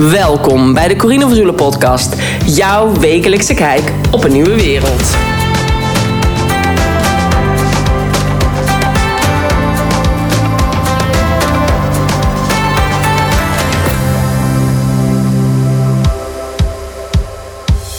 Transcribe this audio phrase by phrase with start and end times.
[0.00, 2.14] Welkom bij de Corine van Zoelen podcast.
[2.46, 5.16] Jouw wekelijkse kijk op een nieuwe wereld.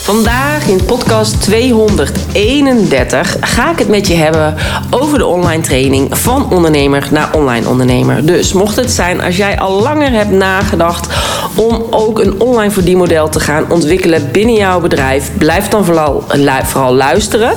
[0.08, 4.54] Vandaag in podcast 231 ga ik het met je hebben
[4.90, 8.26] over de online training van ondernemer naar online ondernemer.
[8.26, 11.06] Dus mocht het zijn als jij al langer hebt nagedacht
[11.58, 16.24] om ook een online verdienmodel te gaan ontwikkelen binnen jouw bedrijf, blijf dan vooral,
[16.64, 17.52] vooral luisteren.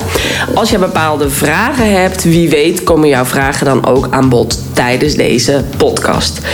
[0.54, 5.14] Als je bepaalde vragen hebt, wie weet komen jouw vragen dan ook aan bod tijdens
[5.14, 6.38] deze podcast.
[6.38, 6.44] Uh,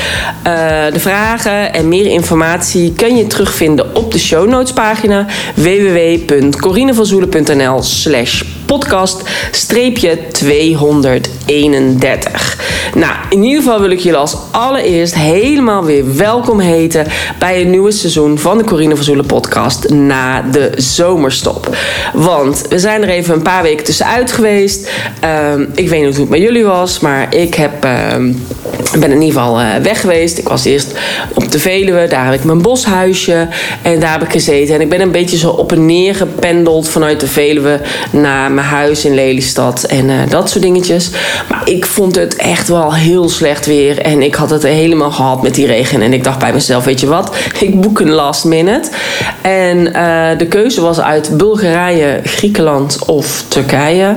[0.92, 8.42] de vragen en meer informatie kun je terugvinden op de show notes pagina www.corinevanzoelen.nl slash
[8.68, 12.58] podcast streepje 231.
[12.94, 17.06] Nou, in ieder geval wil ik jullie als allereerst helemaal weer welkom heten
[17.38, 21.76] bij een nieuwe seizoen van de Corine van Zoelen podcast na de zomerstop.
[22.14, 24.90] Want we zijn er even een paar weken tussenuit geweest.
[25.24, 28.14] Uh, ik weet niet hoe het met jullie was, maar ik heb, uh,
[28.98, 30.38] ben in ieder geval uh, weg geweest.
[30.38, 30.92] Ik was eerst
[31.34, 33.48] op de Veluwe, daar heb ik mijn boshuisje
[33.82, 34.74] en daar heb ik gezeten.
[34.74, 38.70] En ik ben een beetje zo op en neer gependeld vanuit de Veluwe naar mijn
[38.70, 41.10] huis in Lelystad en uh, dat soort dingetjes.
[41.48, 45.42] Maar ik vond het echt wel heel slecht weer en ik had het helemaal gehad
[45.42, 46.02] met die regen.
[46.02, 48.88] En ik dacht bij mezelf, weet je wat, ik boek een last minute.
[49.40, 54.16] En uh, de keuze was uit Bulgarije, Griekenland of Turkije.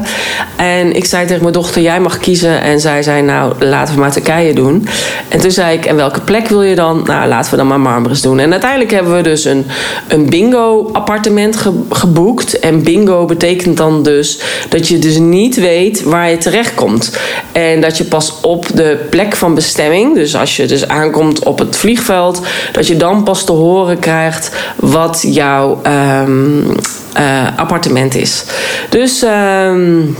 [0.55, 2.61] En ik zei tegen mijn dochter, jij mag kiezen.
[2.61, 4.87] En zij zei, nou, laten we maar Turkije doen.
[5.27, 7.01] En toen zei ik, en welke plek wil je dan?
[7.05, 8.39] Nou, laten we dan maar Marmaris doen.
[8.39, 9.65] En uiteindelijk hebben we dus een,
[10.07, 12.59] een bingo appartement ge geboekt.
[12.59, 14.30] En bingo betekent dan dus
[14.69, 17.17] dat je dus niet weet waar je terecht komt.
[17.51, 21.59] En dat je pas op de plek van bestemming, dus als je dus aankomt op
[21.59, 26.75] het vliegveld, dat je dan pas te horen krijgt wat jouw um,
[27.17, 28.43] uh, appartement is.
[28.89, 29.21] Dus.
[29.21, 30.15] Um,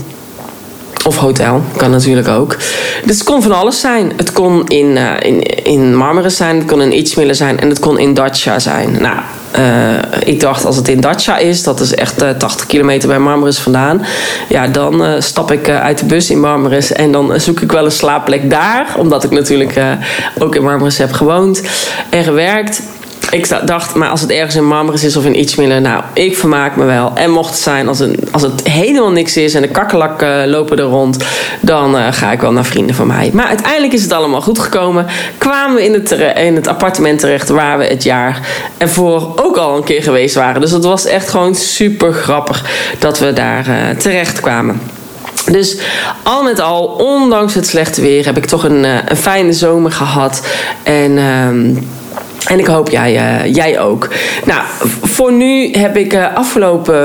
[1.05, 2.57] of hotel, kan natuurlijk ook.
[3.05, 4.11] Dus het kon van alles zijn.
[4.17, 7.79] Het kon in, uh, in, in Marmaris zijn, het kon in Ichmiller zijn en het
[7.79, 8.97] kon in Dacia zijn.
[9.01, 9.17] Nou,
[9.59, 13.19] uh, ik dacht als het in Dacia is, dat is echt uh, 80 kilometer bij
[13.19, 14.05] Marmaris vandaan.
[14.49, 17.91] Ja, dan stap ik uit de bus in Marmaris en dan zoek ik wel een
[17.91, 18.95] slaapplek daar.
[18.97, 19.79] Omdat ik natuurlijk
[20.39, 21.61] ook in Marmaris heb gewoond
[22.09, 22.81] en gewerkt
[23.31, 26.75] ik dacht, maar als het ergens in Marmaris is of in Ietsmiller, nou, ik vermaak
[26.75, 27.11] me wel.
[27.15, 30.77] En mocht het zijn, als, een, als het helemaal niks is en de kakkerlakken lopen
[30.77, 31.17] er rond,
[31.61, 33.29] dan uh, ga ik wel naar vrienden van mij.
[33.33, 35.05] Maar uiteindelijk is het allemaal goed gekomen.
[35.37, 38.39] Kwamen we in het, in het appartement terecht waar we het jaar
[38.77, 40.61] ervoor ook al een keer geweest waren.
[40.61, 42.65] Dus het was echt gewoon super grappig
[42.99, 44.81] dat we daar uh, terecht kwamen.
[45.51, 45.77] Dus
[46.23, 50.47] al met al, ondanks het slechte weer, heb ik toch een, een fijne zomer gehad.
[50.83, 51.11] En.
[51.11, 51.77] Uh,
[52.47, 54.09] en ik hoop jij, uh, jij ook.
[54.45, 54.61] Nou,
[55.01, 56.95] voor nu heb ik uh, afgelopen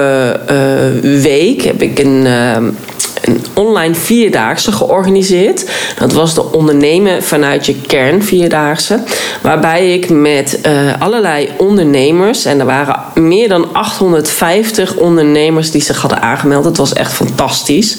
[0.50, 5.70] uh, week heb ik een, een online vierdaagse georganiseerd.
[5.98, 9.02] Dat was de ondernemen vanuit je kern vierdaagse.
[9.42, 10.60] Waarbij ik met
[10.98, 16.64] allerlei ondernemers, en er waren meer dan 850 ondernemers die zich hadden aangemeld.
[16.64, 17.98] Het was echt fantastisch.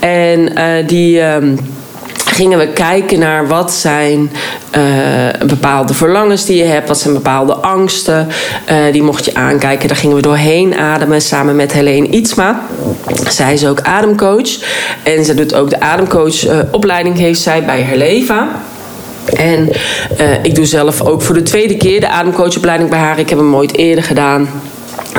[0.00, 0.52] En
[0.86, 1.56] die ehm,
[2.26, 4.30] gingen we kijken naar wat zijn
[4.76, 8.28] uh, bepaalde verlangens die je hebt, wat zijn bepaalde angsten.
[8.70, 9.88] Uh, die mocht je aankijken.
[9.88, 12.60] Daar gingen we doorheen ademen samen met Helene Ietsma.
[13.28, 14.58] Zij is ook ademcoach
[15.02, 18.48] en ze doet ook de ademcoach uh, opleiding heeft zij bij Herleva.
[19.36, 19.68] En
[20.42, 23.18] ik doe zelf ook voor de tweede keer de ademcoachopleiding bij haar.
[23.18, 24.48] Ik heb hem ooit eerder gedaan.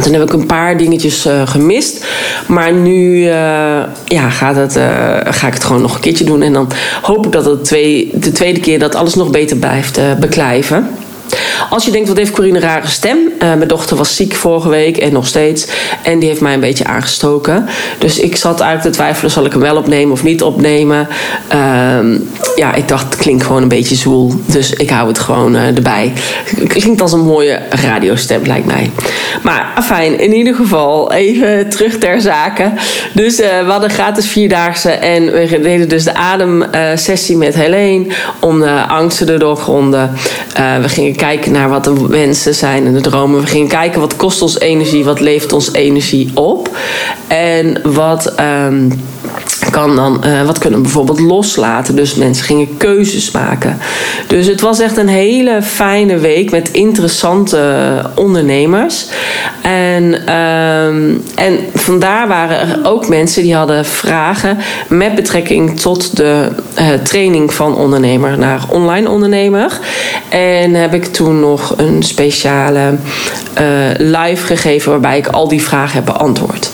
[0.02, 2.06] Toen heb ik een paar dingetjes uh, gemist.
[2.48, 3.28] Maar nu uh,
[4.06, 4.84] ja, gaat het, uh,
[5.24, 6.42] ga ik het gewoon nog een keertje doen.
[6.42, 6.72] En dan
[7.02, 10.90] hoop ik dat het twee, de tweede keer dat alles nog beter blijft beklijven.
[11.69, 13.18] Als je denkt, wat heeft Corine een rare stem?
[13.18, 15.68] Uh, mijn dochter was ziek vorige week en nog steeds.
[16.02, 17.68] En die heeft mij een beetje aangestoken.
[17.97, 21.08] Dus ik zat eigenlijk te twijfelen, zal ik hem wel opnemen of niet opnemen?
[21.53, 22.19] Uh,
[22.56, 24.34] ja, ik dacht, het klinkt gewoon een beetje zwoel.
[24.46, 26.14] Dus ik hou het gewoon uh, erbij.
[26.68, 28.91] Klinkt als een mooie radiostem, lijkt mij.
[29.41, 32.72] Maar afijn, in ieder geval even terug ter zake.
[33.14, 38.05] Dus uh, we hadden gratis vierdaagse en we deden dus de ademsessie met Helene
[38.40, 40.11] om de angsten te doorgronden.
[40.82, 43.41] We gingen kijken naar wat de wensen zijn en de dromen.
[43.41, 46.69] We gingen kijken wat kost ons energie, wat levert ons energie op.
[47.28, 48.91] En wat um,
[49.73, 51.96] kan dan, uh, wat kunnen we bijvoorbeeld loslaten?
[51.96, 53.78] Dus mensen gingen keuzes maken.
[54.28, 57.61] Dus het was echt een hele fijne week met interessante
[58.16, 59.08] ondernemers.
[59.61, 60.85] En, uh,
[61.35, 66.47] en vandaar waren er ook mensen die hadden vragen met betrekking tot de
[66.79, 69.79] uh, training van ondernemer naar online ondernemer.
[70.29, 72.96] En heb ik toen nog een speciale
[73.61, 73.66] uh,
[73.97, 76.72] live gegeven waarbij ik al die vragen heb beantwoord.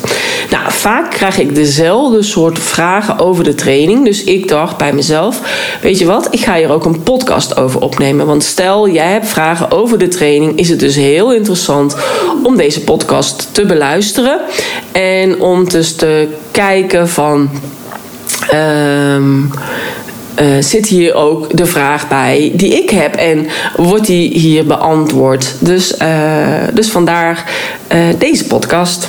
[0.50, 4.06] Nou, vaak krijg ik dezelfde soort vragen over de training.
[4.06, 5.42] Dus ik dacht bij mezelf:
[5.82, 8.26] Weet je wat, ik ga hier ook een podcast over opnemen.
[8.26, 11.96] Want stel jij hebt vragen over de training, is het dus heel interessant
[12.44, 14.40] om deze podcast te beluisteren.
[14.92, 17.50] En om dus te kijken van.
[18.54, 19.52] Um,
[20.42, 25.56] uh, zit hier ook de vraag bij die ik heb en wordt die hier beantwoord.
[25.60, 26.08] Dus, uh,
[26.74, 27.52] dus vandaar
[27.94, 29.08] uh, deze podcast.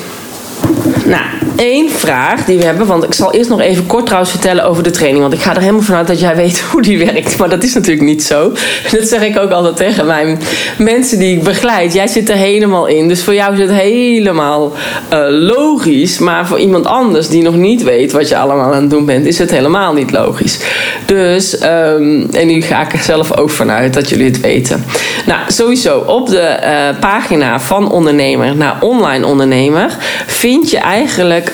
[1.05, 1.23] Nou,
[1.57, 2.87] één vraag die we hebben.
[2.87, 5.21] Want ik zal eerst nog even kort trouwens vertellen over de training.
[5.21, 7.39] Want ik ga er helemaal vanuit dat jij weet hoe die werkt.
[7.39, 8.53] Maar dat is natuurlijk niet zo.
[8.91, 10.39] Dat zeg ik ook altijd tegen mijn
[10.79, 11.93] mensen die ik begeleid.
[11.93, 13.09] Jij zit er helemaal in.
[13.09, 14.73] Dus voor jou is het helemaal
[15.13, 16.19] uh, logisch.
[16.19, 19.27] Maar voor iemand anders die nog niet weet wat je allemaal aan het doen bent,
[19.27, 20.59] is het helemaal niet logisch.
[21.07, 24.85] Dus, um, en nu ga ik er zelf ook vanuit dat jullie het weten.
[25.27, 29.97] Nou, sowieso op de uh, pagina van ondernemer naar online ondernemer
[30.27, 30.90] vind je eigenlijk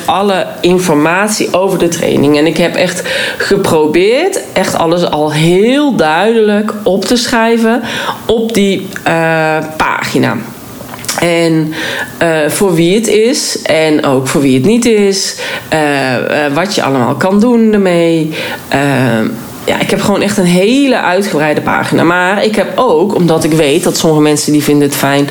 [0.05, 2.39] alle informatie over de training.
[2.39, 3.03] En ik heb echt
[3.39, 7.83] geprobeerd echt alles al heel duidelijk op te schrijven
[8.27, 10.37] op die uh, pagina.
[11.21, 11.73] En
[12.23, 15.37] uh, voor wie het is en ook voor wie het niet is.
[15.73, 18.35] Uh, wat je allemaal kan doen ermee
[19.67, 22.03] ja, ik heb gewoon echt een hele uitgebreide pagina.
[22.03, 25.29] Maar ik heb ook, omdat ik weet dat sommige mensen die vinden het fijn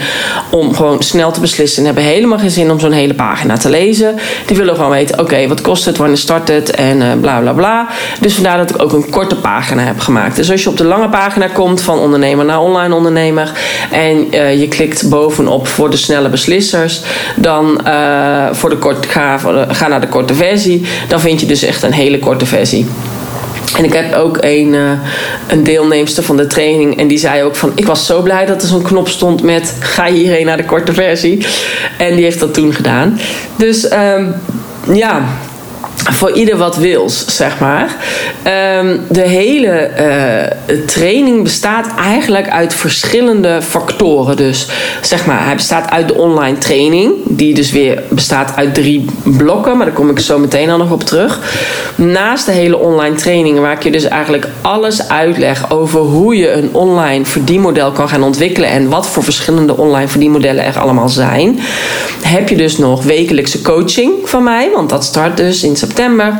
[0.49, 3.69] om gewoon snel te beslissen en hebben helemaal geen zin om zo'n hele pagina te
[3.69, 4.15] lezen.
[4.45, 7.53] Die willen gewoon weten, oké, wat kost het, wanneer start het en uh, bla bla
[7.53, 7.87] bla.
[8.19, 10.35] Dus vandaar dat ik ook een korte pagina heb gemaakt.
[10.35, 13.51] Dus als je op de lange pagina komt van ondernemer naar online ondernemer
[13.91, 17.01] en uh, je klikt bovenop voor de snelle beslissers,
[17.35, 19.05] dan uh, voor de kort,
[19.69, 20.85] ga naar de korte versie.
[21.07, 22.87] Dan vind je dus echt een hele korte versie.
[23.77, 24.91] En ik heb ook een, uh,
[25.47, 26.99] een deelnemster van de training.
[26.99, 27.71] En die zei ook van...
[27.75, 29.75] Ik was zo blij dat er zo'n knop stond met...
[29.79, 31.45] Ga hierheen naar de korte versie.
[31.97, 33.19] En die heeft dat toen gedaan.
[33.55, 34.35] Dus um,
[34.93, 35.25] ja
[35.95, 37.95] voor ieder wat wils, zeg maar.
[38.79, 44.37] Um, de hele uh, training bestaat eigenlijk uit verschillende factoren.
[44.37, 44.67] Dus
[45.01, 49.77] zeg maar, hij bestaat uit de online training, die dus weer bestaat uit drie blokken,
[49.77, 51.39] maar daar kom ik zo meteen al nog op terug.
[51.95, 56.51] Naast de hele online training, waar ik je dus eigenlijk alles uitleg over hoe je
[56.51, 61.59] een online verdienmodel kan gaan ontwikkelen en wat voor verschillende online verdienmodellen er allemaal zijn,
[62.21, 66.39] heb je dus nog wekelijkse coaching van mij, want dat start dus in september.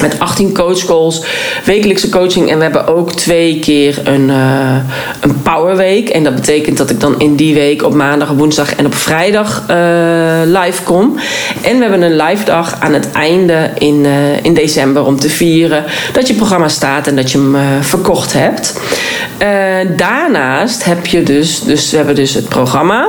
[0.00, 1.24] Met 18 coachcalls,
[1.64, 2.50] wekelijkse coaching.
[2.50, 4.76] En we hebben ook twee keer een, uh,
[5.20, 6.08] een powerweek.
[6.08, 9.64] En dat betekent dat ik dan in die week op maandag, woensdag en op vrijdag
[9.70, 9.76] uh,
[10.44, 11.18] live kom.
[11.62, 15.30] En we hebben een live dag aan het einde in, uh, in december om te
[15.30, 18.80] vieren dat je programma staat en dat je hem verkocht hebt.
[19.96, 23.08] daarnaast heb je dus, dus we hebben dus het programma,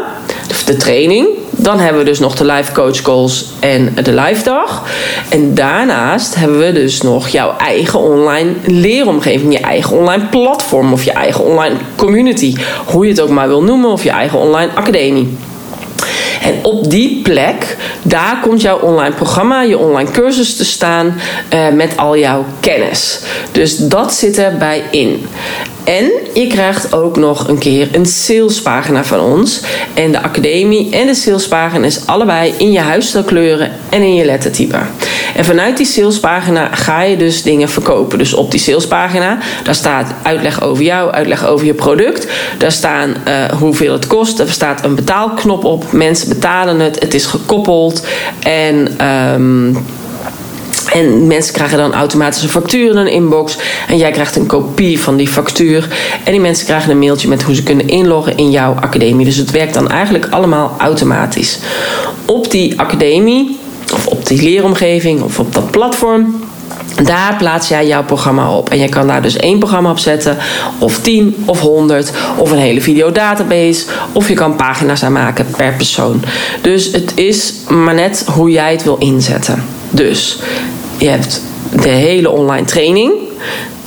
[0.72, 1.28] de training.
[1.62, 4.84] Dan hebben we dus nog de live coach calls en de live dag.
[5.30, 11.04] En daarnaast hebben we dus nog jouw eigen online leeromgeving, je eigen online platform of
[11.04, 12.56] je eigen online community.
[12.86, 15.38] Hoe je het ook maar wil noemen, of je eigen online academie.
[16.42, 21.20] En op die plek, daar komt jouw online programma, je online cursus te staan
[21.54, 23.20] uh, met al jouw kennis.
[23.52, 25.26] Dus dat zit erbij in.
[25.84, 29.62] En je krijgt ook nog een keer een salespagina van ons.
[29.94, 34.80] En de academie en de salespagina is allebei in je huisstijlkleuren en in je lettertype.
[35.36, 38.18] En vanuit die salespagina ga je dus dingen verkopen.
[38.18, 42.28] Dus op die salespagina, daar staat uitleg over jou, uitleg over je product.
[42.58, 44.40] Daar staan uh, hoeveel het kost.
[44.40, 45.92] Er staat een betaalknop op.
[45.92, 47.00] Mensen betalen het.
[47.00, 48.06] Het is gekoppeld.
[48.40, 49.06] En...
[49.08, 49.78] Um,
[50.86, 53.58] en mensen krijgen dan automatisch een factuur in een inbox.
[53.88, 55.88] En jij krijgt een kopie van die factuur.
[56.24, 59.26] En die mensen krijgen een mailtje met hoe ze kunnen inloggen in jouw academie.
[59.26, 61.60] Dus het werkt dan eigenlijk allemaal automatisch.
[62.26, 63.60] Op die academie,
[63.94, 66.40] of op die leeromgeving, of op dat platform.
[67.04, 68.70] Daar plaats jij jouw programma op.
[68.70, 70.38] En je kan daar dus één programma op zetten,
[70.80, 73.86] of tien, of honderd, of een hele videodatabase.
[74.12, 76.24] Of je kan pagina's aanmaken per persoon.
[76.62, 79.64] Dus het is maar net hoe jij het wil inzetten.
[79.92, 80.40] Dus
[80.98, 81.42] je hebt
[81.82, 83.14] de hele online training.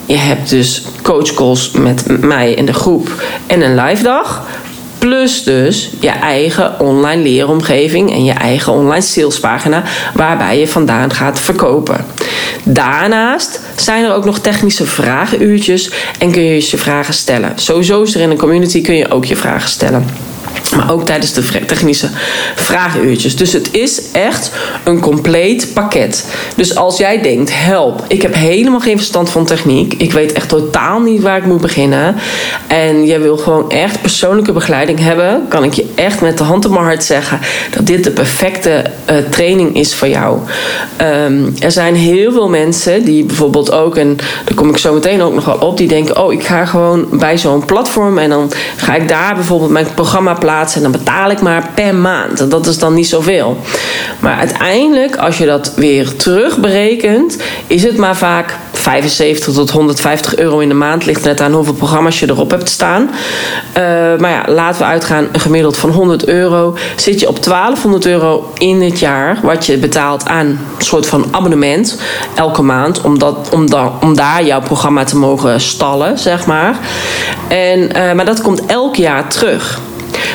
[0.06, 4.46] Je hebt dus coachcalls met mij en de groep en een live dag.
[4.98, 9.82] Plus dus je eigen online leeromgeving en je eigen online salespagina
[10.14, 12.04] waarbij je vandaan gaat verkopen.
[12.62, 17.52] Daarnaast zijn er ook nog technische vragenuurtjes en kun je je vragen stellen.
[17.54, 20.06] Sowieso is er in een community kun je ook je vragen stellen.
[20.76, 22.08] Maar ook tijdens de technische
[22.54, 23.36] vragenuurtjes.
[23.36, 24.50] Dus het is echt
[24.84, 26.26] een compleet pakket.
[26.56, 29.94] Dus als jij denkt, help, ik heb helemaal geen verstand van techniek.
[29.94, 32.16] Ik weet echt totaal niet waar ik moet beginnen.
[32.66, 35.48] En jij wil gewoon echt persoonlijke begeleiding hebben.
[35.48, 37.40] Kan ik je echt met de hand op mijn hart zeggen
[37.70, 40.38] dat dit de perfecte uh, training is voor jou.
[41.00, 45.22] Um, er zijn heel veel mensen die bijvoorbeeld ook, en daar kom ik zo meteen
[45.22, 48.52] ook nog wel op, die denken: Oh, ik ga gewoon bij zo'n platform en dan
[48.76, 52.50] ga ik daar bijvoorbeeld mijn programma plaatsen en dan betaal ik maar per maand.
[52.50, 53.56] Dat is dan niet zoveel.
[54.20, 60.58] Maar uiteindelijk, als je dat weer terugberekent, is het maar vaak 75 tot 150 euro
[60.58, 61.04] in de maand.
[61.04, 63.02] Ligt net aan hoeveel programma's je erop hebt staan.
[63.02, 63.84] Uh,
[64.18, 66.76] maar ja, laten we uitgaan, een gemiddeld van 100 euro.
[66.96, 71.26] Zit je op 1200 euro in het jaar, wat je betaalt aan een soort van
[71.30, 72.00] abonnement
[72.34, 73.00] elke maand.
[73.00, 73.66] Om, dat, om,
[74.00, 76.78] om daar jouw programma te mogen stallen, zeg maar.
[77.48, 79.80] En, uh, maar dat komt elk jaar terug.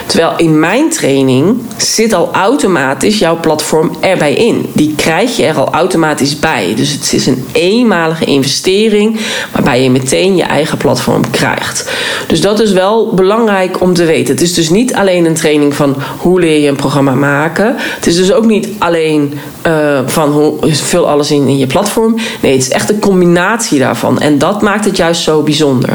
[0.06, 4.70] Terwijl in mijn training zit al automatisch jouw platform erbij in.
[4.74, 6.74] Die krijg je er al automatisch bij.
[6.76, 9.20] Dus het is een eenmalige investering
[9.52, 11.92] waarbij je meteen je eigen platform krijgt.
[12.28, 14.34] Dus dat is wel belangrijk om te weten.
[14.34, 17.76] Het is dus niet alleen een training van hoe leer je een programma maken.
[17.78, 22.16] Het is dus ook niet alleen uh, van hoe vul alles in in je platform.
[22.42, 24.20] Nee, het is echt een combinatie daarvan.
[24.20, 25.90] En dat maakt het juist zo bijzonder.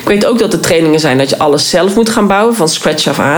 [0.00, 2.68] Ik weet ook dat er trainingen zijn dat je alles zelf moet gaan bouwen, van
[2.68, 3.31] scratch af aan.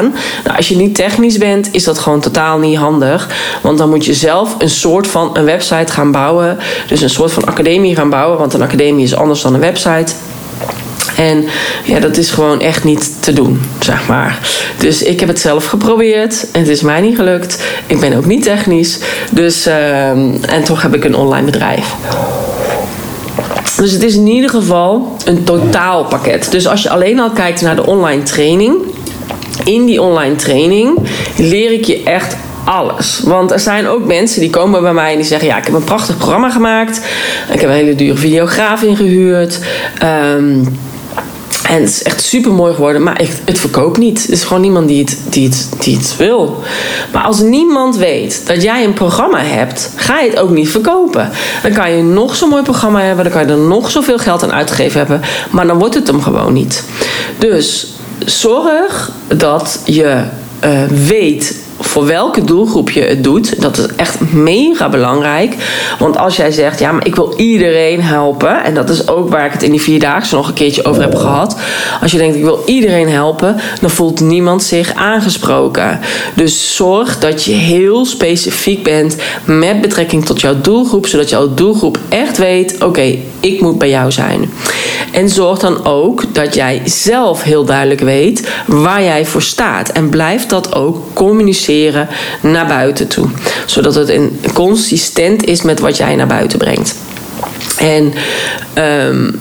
[0.44, 3.28] Nou, als je niet technisch bent, is dat gewoon totaal niet handig.
[3.62, 6.58] Want dan moet je zelf een soort van een website gaan bouwen.
[6.88, 8.38] Dus een soort van academie gaan bouwen.
[8.38, 10.12] Want een academie is anders dan een website.
[11.16, 11.44] En
[11.84, 14.38] ja, dat is gewoon echt niet te doen, zeg maar.
[14.78, 17.62] Dus ik heb het zelf geprobeerd en het is mij niet gelukt.
[17.86, 18.98] Ik ben ook niet technisch.
[19.30, 21.94] Dus, uh, en toch heb ik een online bedrijf.
[23.76, 26.50] Dus het is in ieder geval een totaalpakket.
[26.50, 28.76] Dus als je alleen al kijkt naar de online training.
[29.64, 30.98] In die online training
[31.36, 33.20] leer ik je echt alles.
[33.24, 35.74] Want er zijn ook mensen die komen bij mij en die zeggen: Ja, ik heb
[35.74, 37.00] een prachtig programma gemaakt.
[37.52, 39.58] Ik heb een hele dure videograaf ingehuurd.
[40.36, 40.78] Um,
[41.68, 44.24] en het is echt super mooi geworden, maar het, het verkoopt niet.
[44.24, 46.62] Er is gewoon niemand die het, die, het, die het wil.
[47.12, 51.30] Maar als niemand weet dat jij een programma hebt, ga je het ook niet verkopen.
[51.62, 54.42] Dan kan je nog zo'n mooi programma hebben, dan kan je er nog zoveel geld
[54.42, 56.84] aan uitgegeven hebben, maar dan wordt het hem gewoon niet.
[57.38, 60.22] Dus zorg dat je
[60.64, 63.60] uh, weet voor welke doelgroep je het doet.
[63.60, 65.54] Dat is echt mega belangrijk.
[65.98, 68.64] Want als jij zegt, ja, maar ik wil iedereen helpen.
[68.64, 71.14] En dat is ook waar ik het in die vierdaagse nog een keertje over heb
[71.14, 71.56] gehad.
[72.02, 76.00] Als je denkt, ik wil iedereen helpen, dan voelt niemand zich aangesproken.
[76.34, 81.06] Dus zorg dat je heel specifiek bent met betrekking tot jouw doelgroep.
[81.06, 84.50] Zodat jouw doelgroep echt weet, oké, ik moet bij jou zijn.
[85.12, 89.88] En zorg dan ook dat jij zelf heel duidelijk weet waar jij voor staat.
[89.88, 91.73] En blijf dat ook communiceren
[92.40, 93.28] naar buiten toe.
[93.66, 96.94] Zodat het een consistent is met wat jij naar buiten brengt.
[97.78, 98.12] En
[99.08, 99.40] um,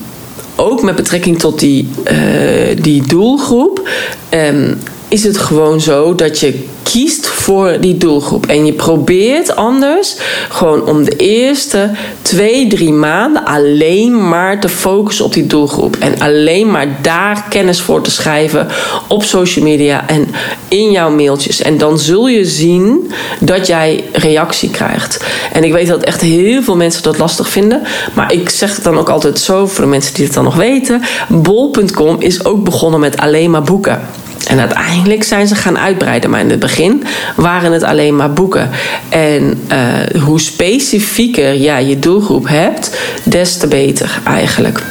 [0.56, 3.88] ook met betrekking tot die, uh, die doelgroep.
[4.30, 8.46] Um, is het gewoon zo dat je kiest voor die doelgroep.
[8.46, 10.16] En je probeert anders
[10.48, 11.90] gewoon om de eerste
[12.22, 15.96] twee, drie maanden alleen maar te focussen op die doelgroep.
[15.96, 18.68] En alleen maar daar kennis voor te schrijven
[19.08, 20.28] op social media en
[20.68, 21.62] in jouw mailtjes.
[21.62, 25.24] En dan zul je zien dat jij reactie krijgt.
[25.52, 27.82] En ik weet dat echt heel veel mensen dat lastig vinden.
[28.12, 30.56] Maar ik zeg het dan ook altijd zo voor de mensen die het dan nog
[30.56, 31.02] weten.
[31.28, 34.23] Bol.com is ook begonnen met alleen maar boeken.
[34.54, 36.30] En uiteindelijk zijn ze gaan uitbreiden.
[36.30, 37.04] Maar in het begin
[37.36, 38.70] waren het alleen maar boeken.
[39.08, 44.82] En uh, hoe specifieker jij je doelgroep hebt, des te beter eigenlijk.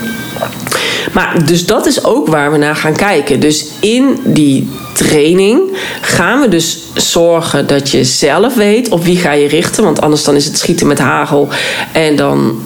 [1.12, 3.40] Maar dus dat is ook waar we naar gaan kijken.
[3.40, 9.32] Dus in die training gaan we dus zorgen dat je zelf weet op wie ga
[9.32, 9.84] je richten.
[9.84, 11.50] Want anders dan is het schieten met hagel.
[11.92, 12.62] En dan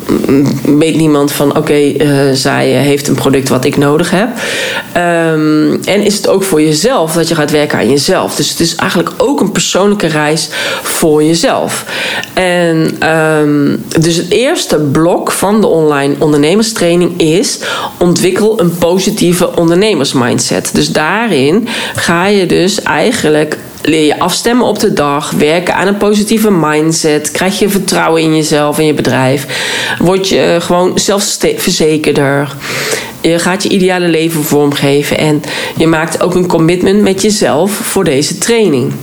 [0.64, 4.30] weet niemand van oké, uh, zij heeft een product wat ik nodig heb.
[4.98, 8.36] Um, en is het ook voor jezelf dat je gaat werken aan jezelf.
[8.36, 10.50] Dus het is eigenlijk ook een persoonlijke reis
[10.82, 11.86] voor jezelf.
[12.34, 17.60] En um, dus het eerste blok van de online ondernemerstraining is
[17.98, 20.70] ontwikkel een positieve ondernemersmindset.
[20.74, 25.98] Dus daarin ga je dus eigenlijk leer je afstemmen op de dag, werken aan een
[25.98, 29.46] positieve mindset, krijg je vertrouwen in jezelf en je bedrijf,
[30.00, 32.56] word je gewoon zelfverzekerder.
[33.22, 35.42] Je gaat je ideale leven vormgeven en
[35.78, 38.94] je maakt ook een commitment met jezelf voor deze training.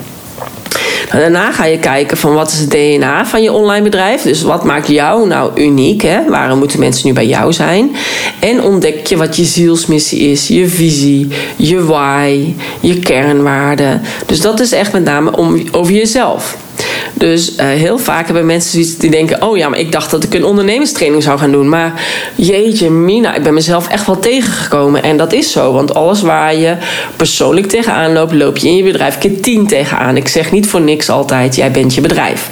[1.18, 4.23] Daarna ga je kijken van wat is het DNA van je online bedrijf.
[4.23, 6.02] Dus wat maakt jou nou uniek?
[6.02, 6.28] Hè?
[6.28, 7.97] Waarom moeten mensen nu bij jou zijn?
[8.40, 14.02] En ontdek je wat je zielsmissie is, je visie, je why, je kernwaarden.
[14.26, 16.56] Dus dat is echt met name om, over jezelf.
[17.14, 20.25] Dus uh, heel vaak hebben mensen zoiets die denken: Oh ja, maar ik dacht dat
[20.25, 21.68] ik een ondernemingstraining zou gaan doen.
[21.68, 22.02] Maar
[22.35, 25.02] jeetje, Mina, ik ben mezelf echt wel tegengekomen.
[25.02, 26.76] En dat is zo, want alles waar je
[27.16, 30.16] persoonlijk tegenaan loopt, loop je in je bedrijf keer tien tegenaan.
[30.16, 32.50] Ik zeg niet voor niks altijd: jij bent je bedrijf.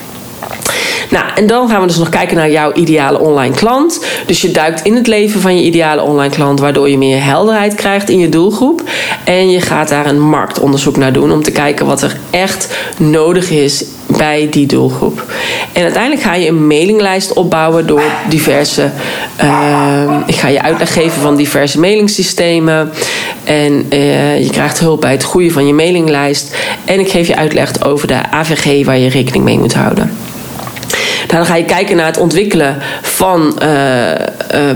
[1.12, 4.04] Nou, en dan gaan we dus nog kijken naar jouw ideale online klant.
[4.26, 7.74] Dus je duikt in het leven van je ideale online klant, waardoor je meer helderheid
[7.74, 8.82] krijgt in je doelgroep.
[9.24, 13.50] En je gaat daar een marktonderzoek naar doen om te kijken wat er echt nodig
[13.50, 13.84] is
[14.22, 15.24] bij die doelgroep.
[15.72, 18.90] En uiteindelijk ga je een mailinglijst opbouwen door diverse.
[19.42, 22.90] Uh, ik ga je uitleg geven van diverse mailingsystemen.
[23.44, 26.56] En uh, je krijgt hulp bij het groeien van je mailinglijst.
[26.84, 30.16] En ik geef je uitleg over de AVG waar je rekening mee moet houden.
[31.32, 34.16] Dan ga je kijken naar het ontwikkelen van uh, uh,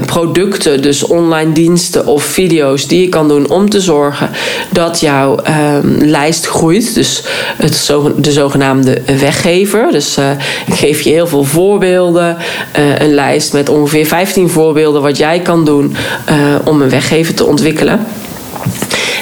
[0.07, 4.31] producten, dus online diensten of video's die je kan doen om te zorgen
[4.71, 6.95] dat jouw um, lijst groeit.
[6.95, 7.23] Dus
[7.57, 9.91] het, de zogenaamde weggever.
[9.91, 10.31] Dus uh,
[10.67, 12.37] ik geef je heel veel voorbeelden,
[12.99, 15.97] een lijst met ongeveer 15 voorbeelden wat jij kan doen
[16.65, 18.07] om een weggever te ontwikkelen.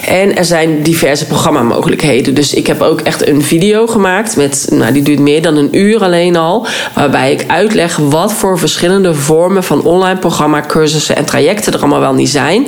[0.07, 2.35] En er zijn diverse programmamogelijkheden.
[2.35, 4.37] Dus ik heb ook echt een video gemaakt.
[4.37, 6.67] Met, nou, die duurt meer dan een uur alleen al.
[6.95, 12.01] Waarbij ik uitleg wat voor verschillende vormen van online programma, cursussen en trajecten er allemaal
[12.01, 12.67] wel niet zijn.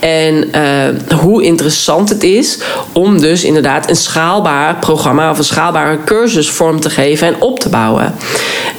[0.00, 2.58] En uh, hoe interessant het is
[2.92, 7.60] om dus inderdaad een schaalbaar programma of een schaalbare cursus vorm te geven en op
[7.60, 8.14] te bouwen.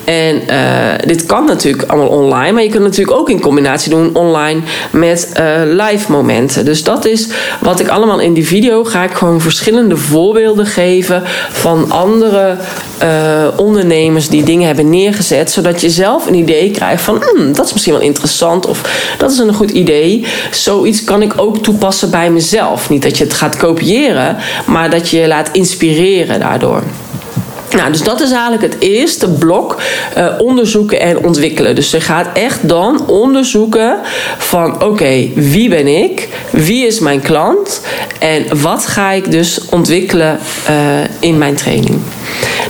[0.03, 3.89] En uh, dit kan natuurlijk allemaal online, maar je kunt het natuurlijk ook in combinatie
[3.89, 5.45] doen online met uh,
[5.85, 6.65] live momenten.
[6.65, 7.27] Dus dat is
[7.59, 11.21] wat ik allemaal in die video ga ik gewoon verschillende voorbeelden geven
[11.51, 12.57] van andere
[13.03, 17.65] uh, ondernemers die dingen hebben neergezet, zodat je zelf een idee krijgt van hmm, dat
[17.65, 18.81] is misschien wel interessant of
[19.17, 20.25] dat is een goed idee.
[20.51, 22.89] Zoiets kan ik ook toepassen bij mezelf.
[22.89, 26.83] Niet dat je het gaat kopiëren, maar dat je je laat inspireren daardoor.
[27.75, 29.81] Nou, dus dat is eigenlijk het eerste blok
[30.17, 31.75] uh, onderzoeken en ontwikkelen.
[31.75, 33.99] Dus je gaat echt dan onderzoeken
[34.37, 36.27] van oké, wie ben ik?
[36.49, 37.81] Wie is mijn klant?
[38.19, 40.39] En wat ga ik dus ontwikkelen
[40.69, 40.75] uh,
[41.19, 41.95] in mijn training?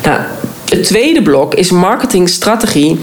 [0.03, 0.19] Nou,
[0.69, 2.99] het tweede blok is marketingstrategie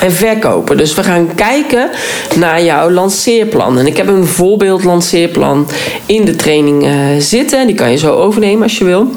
[0.00, 0.76] en verkopen.
[0.76, 1.90] Dus we gaan kijken
[2.36, 3.78] naar jouw lanceerplan.
[3.78, 5.68] En ik heb een voorbeeld lanceerplan
[6.06, 7.66] in de training uh, zitten.
[7.66, 9.10] Die kan je zo overnemen als je wil.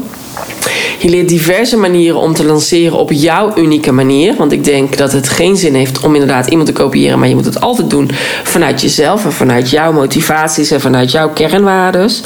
[1.04, 4.36] Je leert diverse manieren om te lanceren op jouw unieke manier.
[4.36, 7.20] Want ik denk dat het geen zin heeft om inderdaad iemand te kopiëren.
[7.20, 8.12] Maar je moet het altijd doen
[8.44, 12.22] vanuit jezelf en vanuit jouw motivaties en vanuit jouw kernwaardes.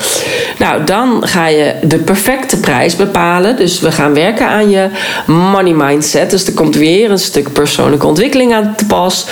[0.59, 3.55] Nou, dan ga je de perfecte prijs bepalen.
[3.55, 4.89] Dus we gaan werken aan je
[5.25, 6.29] money mindset.
[6.29, 9.27] Dus er komt weer een stuk persoonlijke ontwikkeling aan te pas.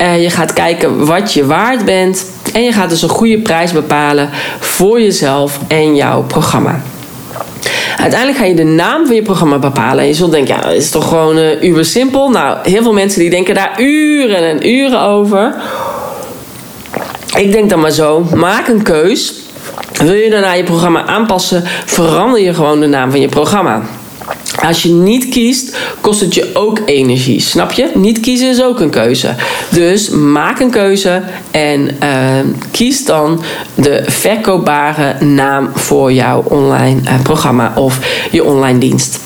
[0.00, 2.26] Uh, je gaat kijken wat je waard bent.
[2.52, 6.82] En je gaat dus een goede prijs bepalen voor jezelf en jouw programma.
[7.98, 9.98] Uiteindelijk ga je de naam van je programma bepalen.
[9.98, 12.30] En je zult denken, ja, dat is toch gewoon uh, uber simpel.
[12.30, 15.54] Nou, heel veel mensen die denken daar uren en uren over.
[17.36, 19.34] Ik denk dan maar zo, maak een keus.
[19.92, 23.82] Wil je daarna je programma aanpassen, verander je gewoon de naam van je programma.
[24.62, 27.40] Als je niet kiest, kost het je ook energie.
[27.40, 27.90] Snap je?
[27.94, 29.34] Niet kiezen is ook een keuze.
[29.70, 32.18] Dus maak een keuze en uh,
[32.70, 33.42] kies dan
[33.74, 37.98] de verkoopbare naam voor jouw online uh, programma of
[38.30, 39.20] je online dienst.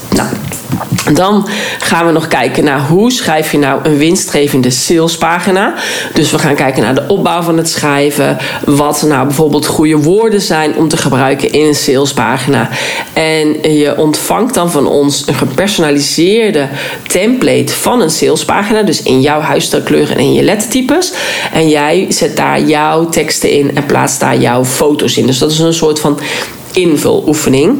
[1.14, 1.48] Dan
[1.78, 5.74] gaan we nog kijken naar hoe schrijf je nou een winstgevende salespagina.
[6.14, 8.38] Dus we gaan kijken naar de opbouw van het schrijven.
[8.64, 12.68] Wat nou bijvoorbeeld goede woorden zijn om te gebruiken in een salespagina.
[13.12, 16.68] En je ontvangt dan van ons een gepersonaliseerde
[17.06, 18.82] template van een salespagina.
[18.82, 21.12] Dus in jouw huisstijlkleur en in je lettertypes.
[21.52, 25.26] En jij zet daar jouw teksten in en plaatst daar jouw foto's in.
[25.26, 26.18] Dus dat is een soort van
[26.72, 27.78] invuloefening.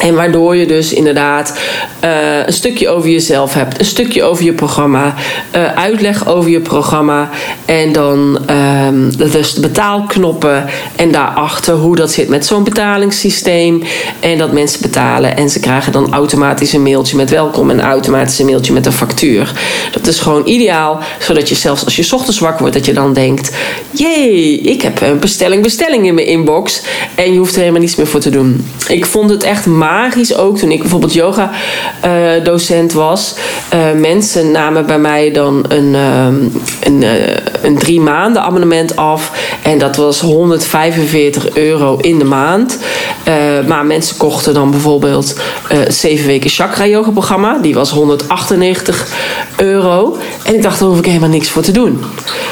[0.00, 1.58] En waardoor je dus inderdaad
[2.04, 5.14] uh, een stukje over jezelf hebt, een stukje over je programma,
[5.56, 7.30] uh, uitleg over je programma
[7.64, 8.38] en dan
[8.86, 13.82] um, dus de betaalknoppen en daarachter hoe dat zit met zo'n betalingssysteem
[14.20, 18.38] en dat mensen betalen en ze krijgen dan automatisch een mailtje met welkom en automatisch
[18.38, 19.52] een mailtje met een factuur.
[19.92, 23.12] Dat is gewoon ideaal, zodat je zelfs als je ochtends wakker wordt dat je dan
[23.12, 23.50] denkt,
[23.90, 26.82] jee, ik heb een bestelling, bestelling in mijn inbox
[27.14, 28.66] en je hoeft er helemaal niets meer voor te doen.
[28.88, 31.50] Ik vond het echt magisch ook toen ik bijvoorbeeld yoga
[32.04, 33.34] uh, docent was.
[33.74, 36.26] Uh, mensen namen bij mij dan een, uh,
[36.80, 37.04] een
[37.62, 39.32] een drie maanden abonnement af.
[39.62, 42.78] En dat was 145 euro in de maand.
[43.28, 43.34] Uh,
[43.66, 45.40] maar mensen kochten dan bijvoorbeeld
[45.72, 47.58] uh, 7 weken chakra yoga programma.
[47.58, 49.06] Die was 198
[49.56, 50.16] euro.
[50.44, 52.04] En ik dacht, daar hoef ik helemaal niks voor te doen.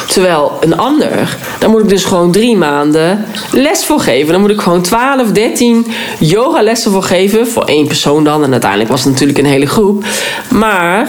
[0.09, 4.33] Terwijl een ander, daar moet ik dus gewoon drie maanden les voor geven.
[4.33, 5.87] Dan moet ik gewoon 12, 13
[6.19, 7.49] yogalessen voor geven.
[7.49, 8.45] Voor één persoon dan.
[8.45, 10.05] En uiteindelijk was het natuurlijk een hele groep.
[10.49, 11.09] Maar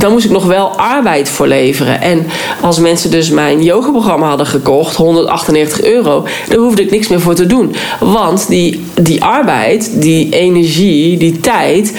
[0.00, 2.00] dan moest ik nog wel arbeid voor leveren.
[2.00, 2.26] En
[2.60, 7.34] als mensen dus mijn yogaprogramma hadden gekocht, 198 euro, daar hoefde ik niks meer voor
[7.34, 7.74] te doen.
[8.00, 11.92] Want die, die arbeid, die energie, die tijd,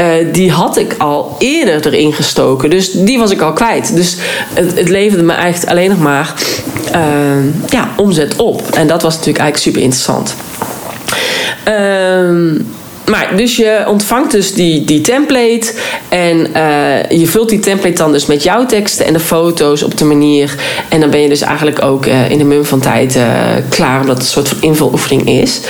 [0.00, 2.70] uh, die had ik al eerder erin gestoken.
[2.70, 3.94] Dus die was ik al kwijt.
[3.94, 4.16] Dus
[4.54, 6.34] het, het leverde me eigenlijk alleen nog maar
[6.94, 8.62] uh, ja, omzet op.
[8.70, 10.34] En dat was natuurlijk eigenlijk super interessant.
[11.64, 12.56] Ehm
[13.08, 15.72] maar dus je ontvangt dus die, die template
[16.08, 19.98] en uh, je vult die template dan dus met jouw teksten en de foto's op
[19.98, 20.54] de manier.
[20.88, 23.24] En dan ben je dus eigenlijk ook uh, in de mum van tijd uh,
[23.68, 25.60] klaar, omdat het een soort van invuloefening is.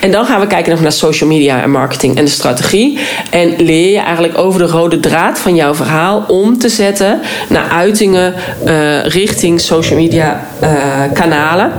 [0.00, 2.98] En dan gaan we kijken nog naar social media en marketing en de strategie.
[3.30, 7.68] En leer je eigenlijk over de rode draad van jouw verhaal om te zetten naar
[7.68, 8.34] uitingen
[9.04, 10.48] richting social media
[11.12, 11.72] kanalen.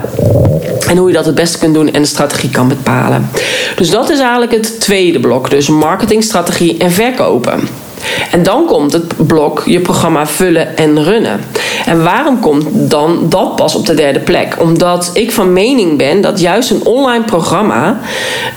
[0.88, 3.30] En hoe je dat het beste kunt doen en de strategie kan bepalen.
[3.76, 5.50] Dus dat is eigenlijk het tweede blok.
[5.50, 7.68] Dus marketingstrategie en verkopen.
[8.32, 11.40] En dan komt het blok je programma vullen en runnen.
[11.86, 14.56] En waarom komt dan dat pas op de derde plek?
[14.60, 18.00] Omdat ik van mening ben dat juist een online programma.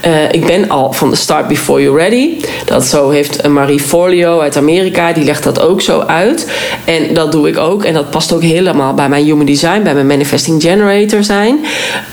[0.07, 2.41] Uh, ik ben al van de start before you're ready.
[2.65, 6.51] Dat zo heeft Marie Forleo uit Amerika, die legt dat ook zo uit.
[6.85, 7.85] En dat doe ik ook.
[7.85, 11.65] En dat past ook helemaal bij mijn human design, bij mijn manifesting generator zijn.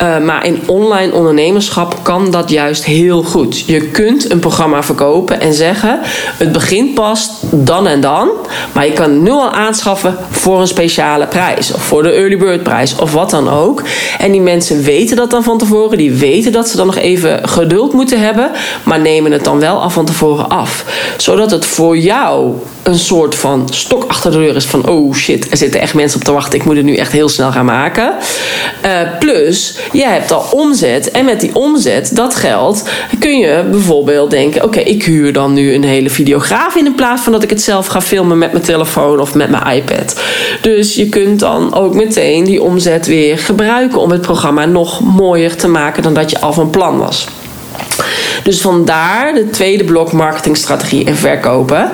[0.02, 3.63] Uh, maar in online ondernemerschap kan dat juist heel goed.
[3.65, 6.00] Je kunt een programma verkopen en zeggen:
[6.38, 8.29] het begint pas dan en dan.
[8.73, 11.73] Maar je kan het nu al aanschaffen voor een speciale prijs.
[11.73, 12.95] Of voor de early bird prijs.
[12.95, 13.83] Of wat dan ook.
[14.17, 15.97] En die mensen weten dat dan van tevoren.
[15.97, 18.51] Die weten dat ze dan nog even geduld moeten hebben.
[18.83, 20.85] Maar nemen het dan wel al van tevoren af.
[21.17, 22.53] Zodat het voor jou
[22.85, 26.19] een soort van stok achter de deur is van oh shit, er zitten echt mensen
[26.19, 26.59] op te wachten.
[26.59, 28.13] Ik moet het nu echt heel snel gaan maken.
[28.85, 31.11] Uh, plus, jij hebt al omzet.
[31.11, 35.73] En met die omzet, dat geld, kun je bijvoorbeeld denken: oké, ik huur dan nu
[35.73, 38.63] een hele videograaf in, in plaats van dat ik het zelf ga filmen met mijn
[38.63, 40.21] telefoon of met mijn iPad.
[40.62, 45.56] Dus je kunt dan ook meteen die omzet weer gebruiken om het programma nog mooier
[45.56, 47.28] te maken dan dat je al van plan was.
[48.43, 51.91] Dus vandaar de tweede blok marketingstrategie en verkopen.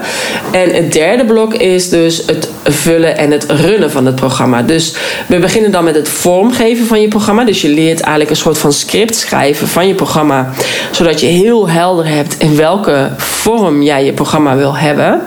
[0.51, 4.61] En het derde blok is dus het vullen en het runnen van het programma.
[4.61, 4.95] Dus
[5.27, 7.43] we beginnen dan met het vormgeven van je programma.
[7.43, 10.49] Dus je leert eigenlijk een soort van script schrijven van je programma.
[10.91, 15.21] Zodat je heel helder hebt in welke vorm jij je programma wil hebben.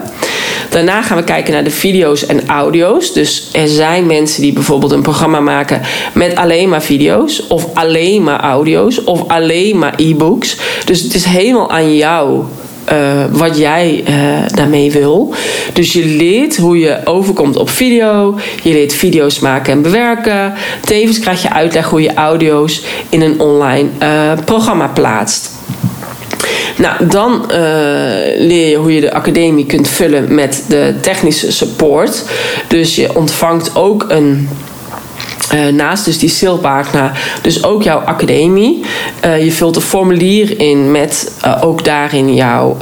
[0.75, 3.13] Daarna gaan we kijken naar de video's en audio's.
[3.13, 5.81] Dus er zijn mensen die bijvoorbeeld een programma maken
[6.13, 10.57] met alleen maar video's, of alleen maar audio's, of alleen maar e-books.
[10.85, 12.43] Dus het is helemaal aan jou.
[12.91, 14.15] Uh, wat jij uh,
[14.47, 15.33] daarmee wil.
[15.73, 18.39] Dus je leert hoe je overkomt op video.
[18.63, 20.53] Je leert video's maken en bewerken.
[20.81, 25.51] Tevens krijg je uitleg hoe je audio's in een online uh, programma plaatst.
[26.77, 27.57] Nou, dan uh,
[28.37, 32.23] leer je hoe je de academie kunt vullen met de technische support.
[32.67, 34.49] Dus je ontvangt ook een
[35.53, 38.83] uh, naast dus die salespagina, dus ook jouw academie.
[39.25, 42.77] Uh, je vult een formulier in met uh, ook daarin jouw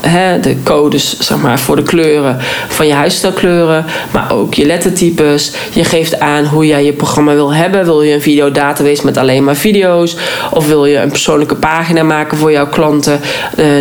[0.00, 2.36] hè, de codes zeg maar, voor de kleuren
[2.68, 5.52] van je huisstijlkleuren, maar ook je lettertypes.
[5.72, 7.84] Je geeft aan hoe jij je programma wil hebben.
[7.84, 10.16] Wil je een videodatabase met alleen maar video's?
[10.50, 13.20] Of wil je een persoonlijke pagina maken voor jouw klanten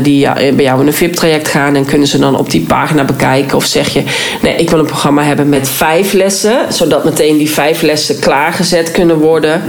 [0.01, 3.57] die bij jou in een VIP-traject gaan en kunnen ze dan op die pagina bekijken?
[3.57, 4.03] Of zeg je,
[4.41, 8.19] nee, ik wil een programma hebben met vijf lessen, zodat meteen die vijf lessen lessen
[8.19, 9.61] klaargezet kunnen worden.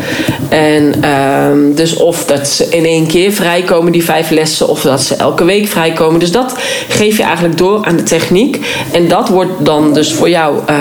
[0.49, 5.03] En um, dus of dat ze in één keer vrijkomen, die vijf lessen, of dat
[5.03, 6.21] ze elke week vrijkomen.
[6.21, 6.55] Dus dat
[6.89, 8.67] geef je eigenlijk door aan de techniek.
[8.93, 10.77] En dat wordt dan dus voor jou uh,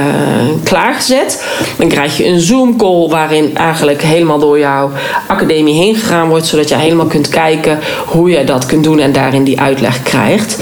[0.63, 1.45] klaargezet.
[1.77, 4.91] Dan krijg je een Zoom-call waarin eigenlijk helemaal door jouw
[5.27, 9.11] academie heen gegaan wordt, zodat je helemaal kunt kijken hoe je dat kunt doen en
[9.11, 10.57] daarin die uitleg krijgt.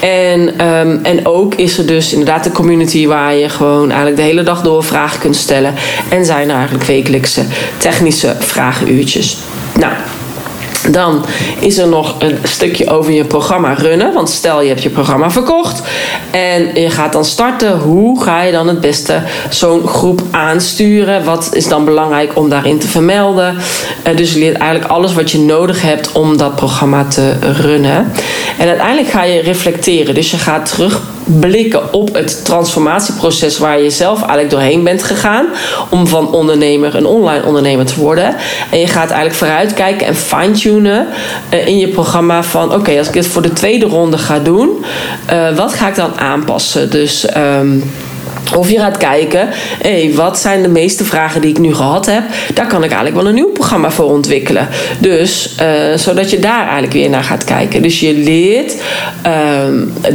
[0.00, 4.22] En, um, en ook is er dus inderdaad de community waar je gewoon eigenlijk de
[4.22, 5.74] hele dag door vragen kunt stellen.
[6.08, 7.44] En zijn er eigenlijk wekelijkse
[7.78, 9.36] technische vragenuurtjes.
[9.78, 9.92] Nou,
[10.90, 11.24] dan
[11.58, 14.12] is er nog een stukje over je programma runnen.
[14.12, 15.82] Want stel je hebt je programma verkocht
[16.30, 17.78] en je gaat dan starten.
[17.78, 21.24] Hoe ga je dan het beste zo'n groep aansturen?
[21.24, 23.56] Wat is dan belangrijk om daarin te vermelden?
[24.06, 28.12] Uh, dus je leert eigenlijk alles wat je nodig hebt om dat programma te runnen.
[28.58, 30.14] En uiteindelijk ga je reflecteren.
[30.14, 35.46] Dus je gaat terug blikken op het transformatieproces waar je zelf eigenlijk doorheen bent gegaan.
[35.88, 38.34] Om van ondernemer een online ondernemer te worden.
[38.70, 41.06] En je gaat eigenlijk vooruitkijken en fine-tunen
[41.50, 44.84] uh, in je programma van oké, als ik dit voor de tweede ronde ga doen,
[45.32, 46.90] uh, wat ga ik dan aanpassen?
[46.90, 47.26] Dus.
[47.36, 47.90] Um,
[48.54, 49.48] of je gaat kijken,
[49.82, 52.22] hey, wat zijn de meeste vragen die ik nu gehad heb?
[52.54, 54.68] Daar kan ik eigenlijk wel een nieuw programma voor ontwikkelen.
[54.98, 57.82] Dus, uh, zodat je daar eigenlijk weer naar gaat kijken.
[57.82, 58.76] Dus je leert
[59.26, 59.32] uh,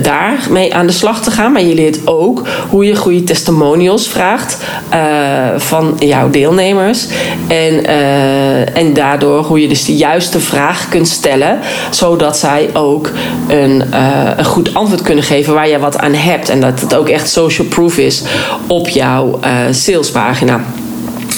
[0.01, 1.51] daarmee aan de slag te gaan.
[1.51, 4.57] Maar je leert ook hoe je goede testimonials vraagt
[4.93, 4.99] uh,
[5.57, 7.07] van jouw deelnemers.
[7.47, 11.59] En, uh, en daardoor hoe je dus de juiste vraag kunt stellen.
[11.89, 13.11] Zodat zij ook
[13.47, 13.83] een,
[14.37, 16.49] een goed antwoord kunnen geven waar je wat aan hebt.
[16.49, 18.20] En dat het ook echt social proof is
[18.67, 20.63] op jouw uh, salespagina.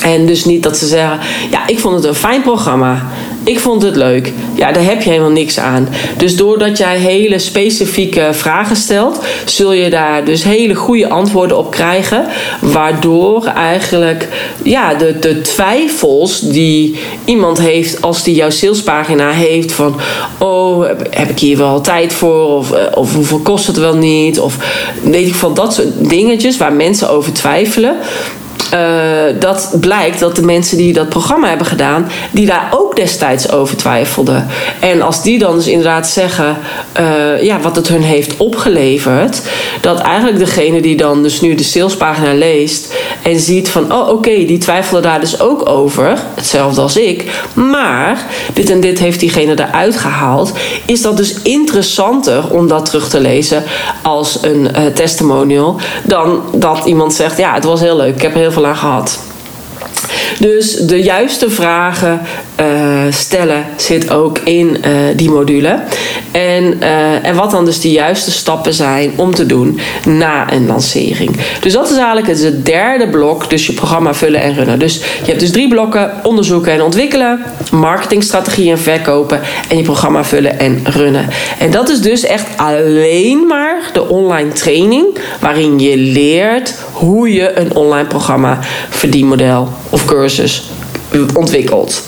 [0.04, 1.20] En dus niet dat ze zeggen:
[1.52, 3.02] Ja, ik vond het een fijn programma.
[3.44, 4.32] Ik vond het leuk.
[4.56, 5.88] Ja, daar heb je helemaal niks aan.
[6.18, 11.72] Dus doordat jij hele specifieke vragen stelt, zul je daar dus hele goede antwoorden op
[11.72, 12.26] krijgen.
[12.62, 14.28] Waardoor eigenlijk
[14.64, 19.96] ja, de, de twijfels die iemand heeft als die jouw salespagina heeft: van
[20.38, 22.58] oh, heb ik hier wel tijd voor?
[22.58, 24.40] Of, eh, of hoeveel kost het wel niet?
[24.40, 24.58] Of
[25.04, 27.96] weet ik van dat soort dingetjes waar mensen over twijfelen.
[28.74, 33.52] Uh, dat blijkt dat de mensen die dat programma hebben gedaan, die daar ook destijds
[33.52, 34.48] over twijfelden.
[34.80, 36.58] En als die dan dus inderdaad zeggen
[37.00, 39.42] uh, ja, wat het hun heeft opgeleverd,
[39.82, 44.46] dat eigenlijk degene die dan dus nu de salespagina leest en ziet van oh oké,
[44.46, 49.60] die twijfelde daar dus ook over, hetzelfde als ik, maar dit en dit heeft diegene
[49.60, 50.52] eruit gehaald,
[50.86, 53.64] is dat dus interessanter om dat terug te lezen
[54.02, 58.34] als een uh, testimonial dan dat iemand zegt ja, het was heel leuk, ik heb
[58.34, 59.20] heel veel aan gehad.
[60.40, 62.22] Dus de juiste vragen
[62.62, 62.66] uh,
[63.10, 65.80] stellen zit ook in uh, die module.
[66.32, 70.68] En, uh, en wat dan dus de juiste stappen zijn om te doen na een
[70.68, 71.38] lancering.
[71.62, 73.50] Dus dat is eigenlijk het derde blok.
[73.50, 74.80] Dus je programma vullen en runnen.
[74.80, 76.12] Dus je hebt dus drie blokken.
[76.24, 77.40] Onderzoeken en ontwikkelen.
[77.72, 79.40] Marketingstrategie en verkopen.
[79.70, 81.30] En je programma vullen en runnen.
[81.60, 85.06] En dat is dus echt alleen maar de online training.
[85.40, 90.23] Waarin je leert hoe je een online programma verdienmodel of cursus
[91.34, 92.04] ontwikkelt.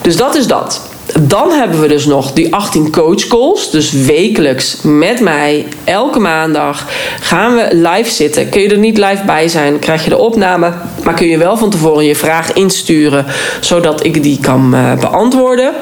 [0.00, 0.88] Dus dat is dat.
[1.20, 3.70] Dan hebben we dus nog die 18 coach calls.
[3.70, 6.86] Dus wekelijks met mij, elke maandag
[7.20, 8.48] gaan we live zitten.
[8.48, 10.72] Kun je er niet live bij zijn, krijg je de opname.
[11.02, 13.26] Maar kun je wel van tevoren je vraag insturen,
[13.60, 15.74] zodat ik die kan uh, beantwoorden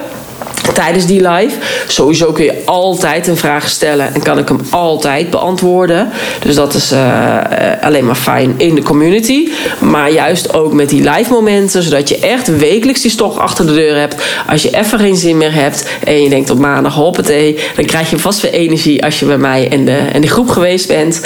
[0.75, 1.57] tijdens die live.
[1.87, 6.11] Sowieso kun je altijd een vraag stellen en kan ik hem altijd beantwoorden.
[6.43, 7.39] Dus dat is uh,
[7.81, 9.49] alleen maar fijn in de community.
[9.79, 13.75] Maar juist ook met die live momenten, zodat je echt wekelijks die stok achter de
[13.75, 14.23] deur hebt.
[14.49, 18.11] Als je even geen zin meer hebt en je denkt op maandag hoppatee, dan krijg
[18.11, 21.21] je vast weer energie als je bij mij en de, en de groep geweest bent.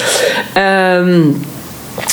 [0.97, 1.41] Um,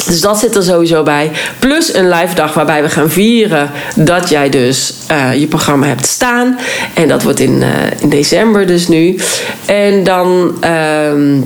[0.07, 1.31] dus dat zit er sowieso bij.
[1.59, 6.07] Plus een live dag waarbij we gaan vieren dat jij dus uh, je programma hebt
[6.07, 6.59] staan.
[6.95, 9.19] En dat wordt in, uh, in december dus nu.
[9.67, 10.55] En dan.
[10.65, 11.39] Uh,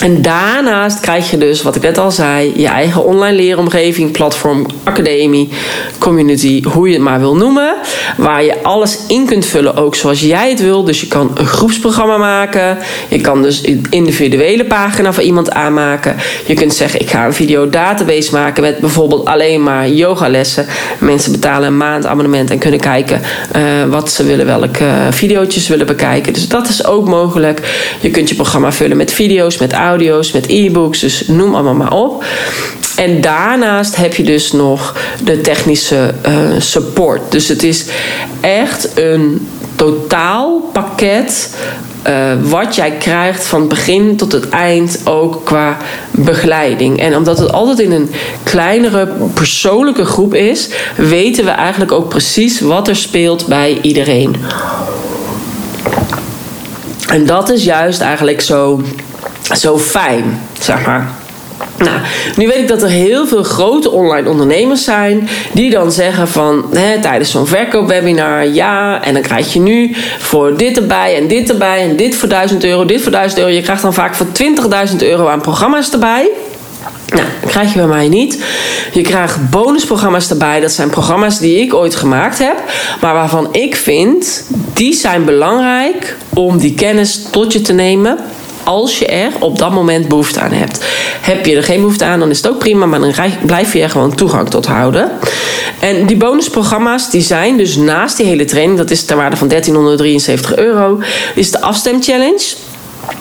[0.00, 4.66] en daarnaast krijg je dus, wat ik net al zei, je eigen online leeromgeving, platform,
[4.84, 5.48] academie,
[5.98, 7.74] community, hoe je het maar wil noemen.
[8.16, 10.84] Waar je alles in kunt vullen, ook zoals jij het wil.
[10.84, 12.78] Dus je kan een groepsprogramma maken.
[13.08, 16.16] Je kan dus een individuele pagina voor iemand aanmaken.
[16.46, 20.66] Je kunt zeggen, ik ga een videodatabase maken met bijvoorbeeld alleen maar yogalessen.
[20.98, 23.20] Mensen betalen een maandabonnement en kunnen kijken
[23.56, 26.32] uh, wat ze willen, welke uh, video's willen bekijken.
[26.32, 27.60] Dus dat is ook mogelijk.
[28.00, 31.92] Je kunt je programma vullen met video's, met audio's, met e-books, dus noem allemaal maar
[31.92, 32.24] op.
[32.96, 37.32] En daarnaast heb je dus nog de technische uh, support.
[37.32, 37.86] Dus het is
[38.40, 41.56] echt een totaalpakket
[42.06, 45.76] uh, wat jij krijgt van begin tot het eind, ook qua
[46.10, 47.00] begeleiding.
[47.00, 48.10] En omdat het altijd in een
[48.42, 54.36] kleinere persoonlijke groep is, weten we eigenlijk ook precies wat er speelt bij iedereen.
[57.08, 58.80] En dat is juist eigenlijk zo
[59.54, 61.10] zo fijn, zeg maar.
[61.78, 61.98] Nou,
[62.36, 66.64] nu weet ik dat er heel veel grote online ondernemers zijn die dan zeggen van
[66.72, 71.50] hè, tijdens zo'n verkoopwebinar ja, en dan krijg je nu voor dit erbij en dit
[71.50, 73.50] erbij en dit voor 1000 euro, dit voor 1000 euro.
[73.50, 74.26] Je krijgt dan vaak voor
[74.90, 76.30] 20.000 euro aan programma's erbij.
[77.06, 78.44] Nou, dat krijg je bij mij niet.
[78.92, 80.60] Je krijgt bonusprogramma's erbij.
[80.60, 82.56] Dat zijn programma's die ik ooit gemaakt heb.
[83.00, 88.18] Maar waarvan ik vind, die zijn belangrijk om die kennis tot je te nemen
[88.66, 90.84] als je er op dat moment behoefte aan hebt.
[91.20, 93.14] Heb je er geen behoefte aan, dan is het ook prima, maar dan
[93.46, 95.10] blijf je er gewoon toegang tot houden.
[95.80, 99.48] En die bonusprogramma's die zijn dus naast die hele training, dat is ter waarde van
[99.48, 101.00] 1373 euro,
[101.34, 102.54] is de afstemchallenge.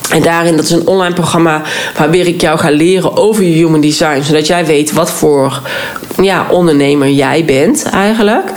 [0.10, 1.62] En daarin, dat is een online programma
[1.98, 4.22] waarbij ik jou ga leren over je human design.
[4.22, 5.62] Zodat jij weet wat voor
[6.22, 8.52] ja, ondernemer jij bent eigenlijk.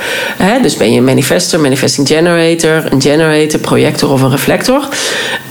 [0.63, 4.89] dus ben je een manifester, manifesting generator, een generator, projector of een reflector.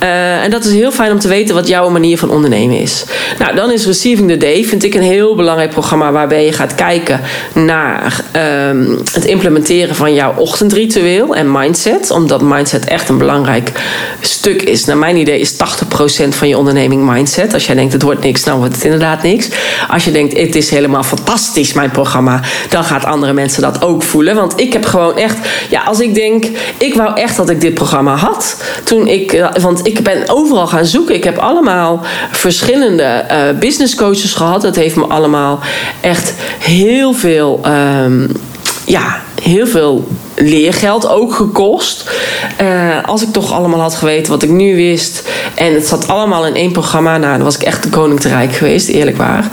[0.03, 3.03] Uh, en dat is heel fijn om te weten wat jouw manier van ondernemen is.
[3.39, 6.75] Nou, dan is Receiving the Day, vind ik een heel belangrijk programma waarbij je gaat
[6.75, 7.21] kijken
[7.53, 8.23] naar
[8.69, 12.11] um, het implementeren van jouw ochtendritueel en mindset.
[12.11, 13.71] Omdat mindset echt een belangrijk
[14.21, 14.85] stuk is.
[14.85, 15.57] Naar mijn idee is 80%
[16.29, 17.53] van je onderneming mindset.
[17.53, 19.49] Als jij denkt het wordt niks, dan wordt het inderdaad niks.
[19.87, 24.03] Als je denkt het is helemaal fantastisch, mijn programma, dan gaat andere mensen dat ook
[24.03, 24.35] voelen.
[24.35, 25.37] Want ik heb gewoon echt,
[25.69, 26.45] ja, als ik denk,
[26.77, 28.63] ik wou echt dat ik dit programma had.
[28.83, 31.15] Toen ik, eh, want ik ben overal gaan zoeken.
[31.15, 34.61] Ik heb allemaal verschillende uh, business coaches gehad.
[34.61, 35.59] Dat heeft me allemaal
[36.01, 37.61] echt heel veel,
[38.03, 38.31] um,
[38.85, 42.09] ja, heel veel leergeld ook gekost.
[42.61, 45.29] Uh, als ik toch allemaal had geweten wat ik nu wist.
[45.55, 47.17] En het zat allemaal in één programma.
[47.17, 49.49] Nou, dan was ik echt de koning te rijk geweest, eerlijk waar.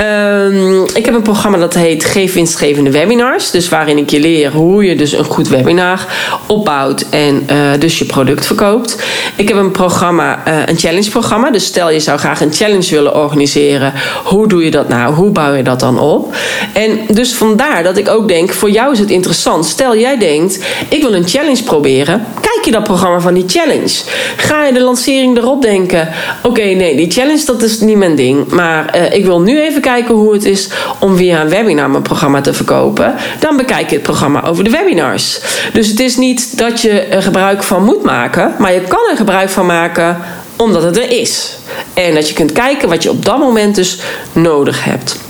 [0.00, 3.50] Um, ik heb een programma dat heet Geef winstgevende webinars.
[3.50, 6.06] Dus waarin ik je leer hoe je dus een goed webinar
[6.46, 7.04] opbouwt.
[7.10, 8.96] En uh, dus je product verkoopt.
[9.36, 11.50] Ik heb een programma, uh, een challenge programma.
[11.50, 13.92] Dus stel je zou graag een challenge willen organiseren.
[14.24, 15.14] Hoe doe je dat nou?
[15.14, 16.34] Hoe bouw je dat dan op?
[16.72, 19.66] En dus vandaar dat ik ook denk, voor jou is het interessant.
[19.66, 24.02] Stel je denkt, ik wil een challenge proberen, kijk je dat programma van die challenge.
[24.36, 26.08] Ga je de lancering erop denken,
[26.42, 29.80] oké, nee, die challenge dat is niet mijn ding, maar uh, ik wil nu even
[29.80, 30.68] kijken hoe het is
[30.98, 33.14] om via een webinar mijn programma te verkopen.
[33.38, 35.40] Dan bekijk je het programma over de webinars.
[35.72, 39.16] Dus het is niet dat je er gebruik van moet maken, maar je kan er
[39.16, 40.16] gebruik van maken
[40.56, 41.56] omdat het er is.
[41.94, 44.00] En dat je kunt kijken wat je op dat moment dus
[44.32, 45.27] nodig hebt.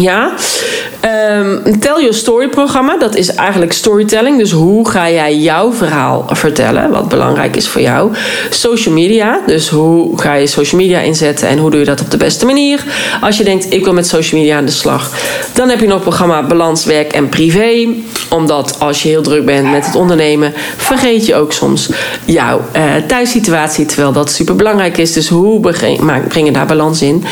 [0.00, 0.32] Ja,
[1.38, 4.38] um, Tell Your Story programma, dat is eigenlijk storytelling.
[4.38, 8.12] Dus hoe ga jij jouw verhaal vertellen, wat belangrijk is voor jou.
[8.50, 12.10] Social media, dus hoe ga je social media inzetten en hoe doe je dat op
[12.10, 12.84] de beste manier.
[13.20, 15.10] Als je denkt, ik wil met social media aan de slag.
[15.52, 17.86] Dan heb je nog het programma Balans, Werk en Privé.
[18.28, 21.90] Omdat als je heel druk bent met het ondernemen, vergeet je ook soms
[22.24, 23.86] jouw uh, thuissituatie.
[23.86, 25.12] Terwijl dat super belangrijk is.
[25.12, 27.24] Dus hoe breng je daar balans in?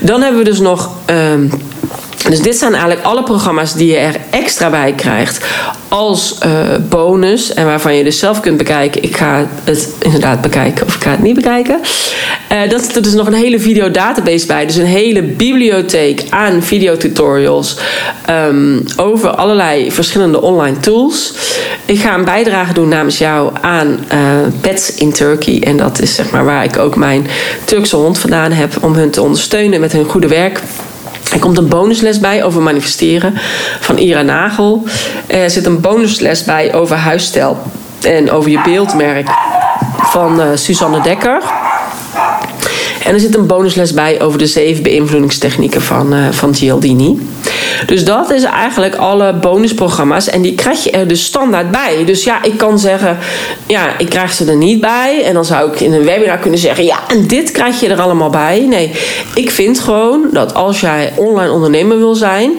[0.00, 0.90] Dan hebben we dus nog...
[1.32, 1.50] Um,
[2.28, 5.46] dus dit zijn eigenlijk alle programma's die je er extra bij krijgt
[5.88, 6.50] als uh,
[6.88, 7.54] bonus.
[7.54, 9.02] En waarvan je dus zelf kunt bekijken.
[9.02, 11.80] Ik ga het inderdaad bekijken of ik ga het niet bekijken.
[12.52, 14.66] Uh, dat zit er dus nog een hele videodatabase bij.
[14.66, 17.76] Dus een hele bibliotheek aan videotutorials.
[18.30, 21.34] Um, over allerlei verschillende online tools.
[21.84, 23.98] Ik ga een bijdrage doen namens jou aan
[24.60, 25.62] Pets in Turkey.
[25.62, 27.26] En dat is zeg maar waar ik ook mijn
[27.64, 28.72] Turkse hond vandaan heb.
[28.80, 30.60] Om hun te ondersteunen met hun goede werk.
[31.32, 33.34] Er komt een bonusles bij over manifesteren
[33.80, 34.84] van Ira Nagel.
[35.26, 37.58] Er zit een bonusles bij over huisstijl
[38.02, 39.28] en over je beeldmerk
[39.96, 41.42] van uh, Suzanne Dekker.
[43.04, 46.54] En er zit een bonusles bij over de zeven beïnvloedingstechnieken van, uh, van.
[47.86, 50.28] Dus dat is eigenlijk alle bonusprogramma's.
[50.28, 52.04] En die krijg je er dus standaard bij.
[52.04, 53.18] Dus ja, ik kan zeggen,
[53.66, 55.22] ja, ik krijg ze er niet bij.
[55.24, 58.00] En dan zou ik in een webinar kunnen zeggen, ja, en dit krijg je er
[58.00, 58.66] allemaal bij.
[58.68, 58.92] Nee,
[59.34, 62.52] ik vind gewoon dat als jij online ondernemer wil zijn,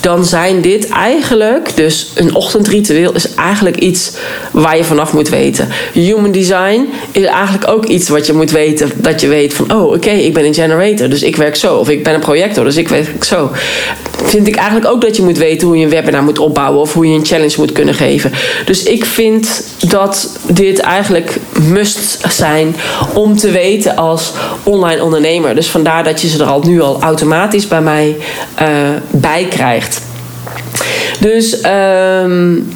[0.00, 4.12] dan zijn dit eigenlijk, dus een ochtendritueel is eigenlijk iets
[4.50, 5.68] waar je vanaf moet weten.
[5.92, 8.90] Human design is eigenlijk ook iets wat je moet weten.
[8.94, 11.76] Dat je weet van, oh, oké, ik ben een generator, dus ik werk zo.
[11.76, 13.50] Of ik ben een projector, dus ik werk zo.
[14.28, 16.92] Vind ik eigenlijk ook dat je moet weten hoe je een webinar moet opbouwen of
[16.94, 18.32] hoe je een challenge moet kunnen geven.
[18.64, 22.76] Dus ik vind dat dit eigenlijk must zijn
[23.14, 25.54] om te weten als online ondernemer.
[25.54, 28.16] Dus vandaar dat je ze er al nu al automatisch bij mij
[28.62, 28.68] uh,
[29.10, 30.00] bij krijgt.
[31.20, 31.64] Dus
[32.24, 32.68] um,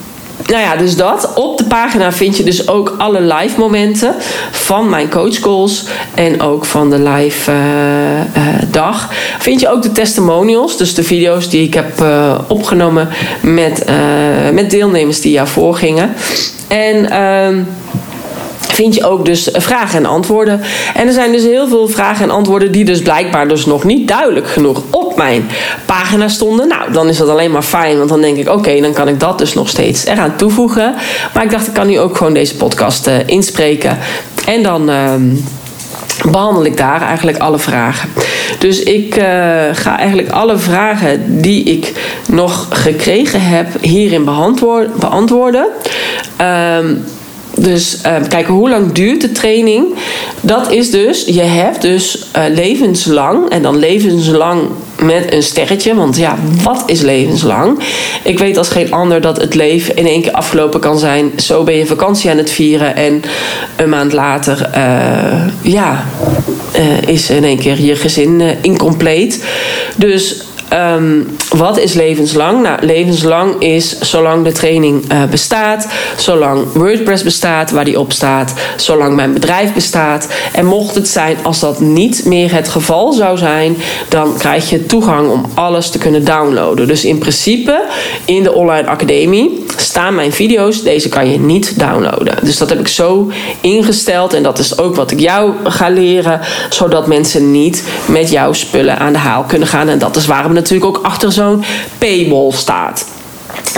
[0.46, 1.32] nou ja, dus dat.
[1.34, 4.14] Op de pagina vind je dus ook alle live momenten
[4.50, 9.10] van mijn coachcalls en ook van de live uh, uh, dag.
[9.38, 13.08] Vind je ook de testimonials, dus de video's die ik heb uh, opgenomen
[13.40, 13.84] met,
[14.52, 16.14] met deelnemers die jou voorgingen.
[16.68, 17.62] En ehm,
[18.68, 20.60] vind je ook dus vragen en antwoorden.
[20.94, 24.08] En er zijn dus heel veel vragen en antwoorden die dus blijkbaar dus nog niet
[24.08, 25.48] duidelijk genoeg op mijn
[25.86, 26.68] pagina stonden.
[26.68, 29.20] Nou, dan is dat alleen maar fijn, want dan denk ik, oké, dan kan ik
[29.20, 30.94] dat dus nog steeds eraan toevoegen.
[31.34, 33.98] Maar ik dacht, ik kan nu ook gewoon deze podcast uh, inspreken.
[34.46, 34.90] En dan.
[34.90, 35.14] Uh,
[36.30, 38.08] behandel ik daar eigenlijk alle vragen.
[38.58, 39.24] Dus ik uh,
[39.72, 41.92] ga eigenlijk alle vragen die ik
[42.28, 44.24] nog gekregen heb hierin
[44.98, 45.66] beantwoorden.
[46.40, 47.04] Um,
[47.62, 49.94] Dus uh, kijk, hoe lang duurt de training?
[50.40, 54.60] Dat is dus, je hebt dus uh, levenslang, en dan levenslang
[55.02, 55.94] met een sterretje.
[55.94, 57.78] Want ja, wat is levenslang?
[58.22, 61.32] Ik weet als geen ander dat het leven in één keer afgelopen kan zijn.
[61.36, 63.22] Zo ben je vakantie aan het vieren en
[63.76, 66.04] een maand later, uh, ja,
[67.06, 69.44] is in één keer je gezin incompleet.
[69.96, 70.42] Dus
[70.72, 72.62] Um, wat is levenslang?
[72.62, 78.54] Nou, levenslang is zolang de training uh, bestaat, zolang WordPress bestaat, waar die op staat,
[78.76, 80.28] zolang mijn bedrijf bestaat.
[80.52, 83.76] En mocht het zijn als dat niet meer het geval zou zijn,
[84.08, 86.86] dan krijg je toegang om alles te kunnen downloaden.
[86.86, 87.84] Dus in principe
[88.24, 90.82] in de online academie staan mijn video's.
[90.82, 92.34] Deze kan je niet downloaden.
[92.42, 96.40] Dus dat heb ik zo ingesteld en dat is ook wat ik jou ga leren,
[96.70, 99.88] zodat mensen niet met jouw spullen aan de haal kunnen gaan.
[99.88, 101.64] En dat is waarom natuurlijk ook achter zo'n
[101.98, 103.06] paywall staat.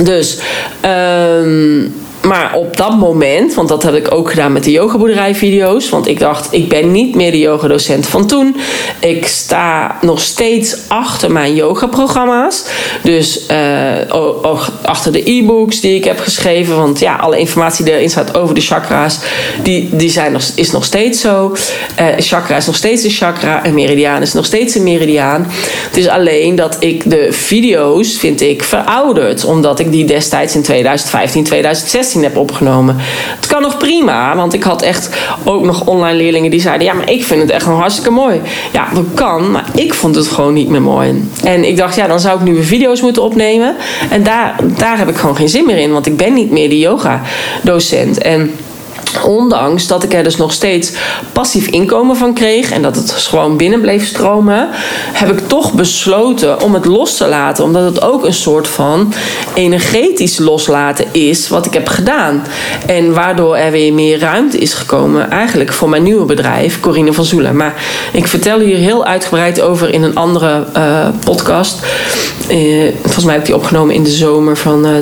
[0.02, 0.38] Dus,
[0.84, 1.94] um,
[2.24, 5.88] maar op dat moment, want dat heb ik ook gedaan met de yogaboerderij video's.
[5.88, 8.56] Want ik dacht, ik ben niet meer de yogadocent van toen.
[9.00, 12.64] Ik sta nog steeds achter mijn yogaprogramma's.
[13.02, 16.76] Dus uh, achter de e-books die ik heb geschreven.
[16.76, 19.18] Want ja, alle informatie die erin staat over de chakra's,
[19.62, 21.56] die, die zijn is nog steeds zo.
[22.00, 23.64] Uh, chakra is nog steeds een chakra.
[23.64, 25.46] En meridiaan is nog steeds een meridiaan.
[25.86, 29.44] Het is alleen dat ik de video's, vind ik, verouderd.
[29.44, 32.96] Omdat ik die destijds in 2015, 2016 heb opgenomen.
[33.36, 35.08] Het kan nog prima, want ik had echt
[35.44, 38.40] ook nog online leerlingen die zeiden: Ja, maar ik vind het echt nog hartstikke mooi.
[38.72, 41.28] Ja, dat kan, maar ik vond het gewoon niet meer mooi.
[41.44, 43.76] En ik dacht, ja, dan zou ik nieuwe video's moeten opnemen.
[44.10, 46.68] En daar, daar heb ik gewoon geen zin meer in, want ik ben niet meer
[46.68, 48.18] die yoga-docent.
[48.18, 48.54] En
[49.22, 50.92] Ondanks dat ik er dus nog steeds
[51.32, 54.68] passief inkomen van kreeg en dat het gewoon binnen bleef stromen,
[55.12, 57.64] heb ik toch besloten om het los te laten.
[57.64, 59.12] Omdat het ook een soort van
[59.54, 62.42] energetisch loslaten is wat ik heb gedaan.
[62.86, 67.24] En waardoor er weer meer ruimte is gekomen, eigenlijk voor mijn nieuwe bedrijf, Corine van
[67.24, 67.56] Zoelen.
[67.56, 67.74] Maar
[68.12, 71.78] ik vertel hier heel uitgebreid over in een andere uh, podcast.
[72.50, 74.92] Uh, volgens mij heb ik die opgenomen in de zomer van uh,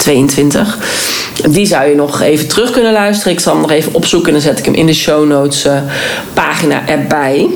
[0.00, 0.78] 2022.
[1.50, 3.32] Die zou je nog even terug kunnen luisteren.
[3.32, 5.66] Ik zal hem nog even opzoeken en dan zet ik hem in de show notes
[5.66, 5.72] uh,
[6.34, 7.48] pagina erbij.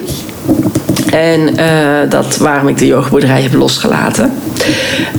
[1.11, 4.33] En uh, dat waarom ik de yogaboerderij heb losgelaten.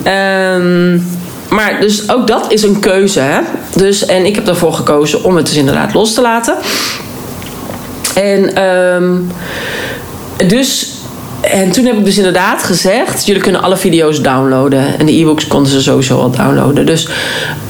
[0.07, 1.07] Um,
[1.49, 3.19] maar dus ook dat is een keuze.
[3.19, 3.39] Hè?
[3.75, 6.55] Dus, en ik heb ervoor gekozen om het dus inderdaad los te laten.
[8.15, 9.31] En um,
[10.47, 10.94] dus
[11.51, 14.99] en toen heb ik dus inderdaad gezegd: jullie kunnen alle video's downloaden.
[14.99, 16.85] En de e-books konden ze sowieso al downloaden.
[16.85, 17.07] Dus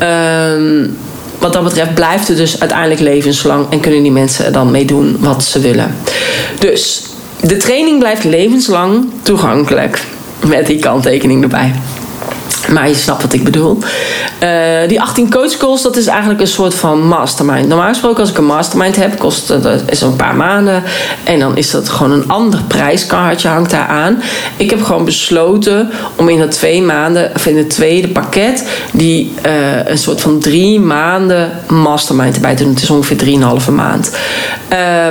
[0.01, 0.97] um,
[1.39, 3.65] wat dat betreft blijft het dus uiteindelijk levenslang.
[3.69, 5.95] En kunnen die mensen er dan mee doen wat ze willen.
[6.59, 7.03] Dus
[7.41, 10.03] de training blijft levenslang toegankelijk.
[10.45, 11.73] Met die kanttekening erbij.
[12.69, 13.77] Maar je snapt wat ik bedoel.
[14.43, 17.67] Uh, die 18 coach calls, dat is eigenlijk een soort van mastermind.
[17.67, 20.83] Normaal gesproken, als ik een mastermind heb, kost dat is een paar maanden.
[21.23, 24.21] En dan is dat gewoon een ander prijskaartje, hangt daar aan.
[24.57, 29.33] Ik heb gewoon besloten om in de twee maanden, of in het tweede pakket, die
[29.45, 32.73] uh, een soort van drie maanden mastermind erbij te doen.
[32.73, 34.11] Het is ongeveer drieënhalve maand.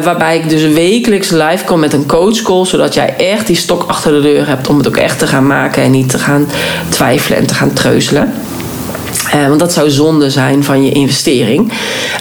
[0.03, 3.85] Waarbij ik dus wekelijks live kom met een coach call, zodat jij echt die stok
[3.87, 6.47] achter de deur hebt om het ook echt te gaan maken en niet te gaan
[6.89, 8.33] twijfelen te gaan treuzelen.
[9.35, 11.72] Uh, want dat zou zonde zijn van je investering.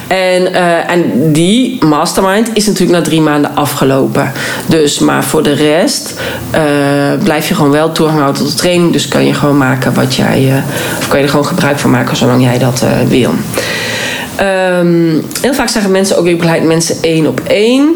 [0.08, 4.32] En, uh, en die mastermind is natuurlijk na drie maanden afgelopen.
[4.68, 6.14] Dus, maar voor de rest
[6.56, 6.62] uh,
[7.24, 8.92] blijf je gewoon wel toegang houden tot de training.
[8.92, 10.64] Dus kan je gewoon maken wat jij.
[10.98, 13.34] of kan je er gewoon gebruik van maken zolang jij dat wil.
[14.80, 17.96] Um, heel vaak zeggen mensen ook: ik begeleid mensen één op één.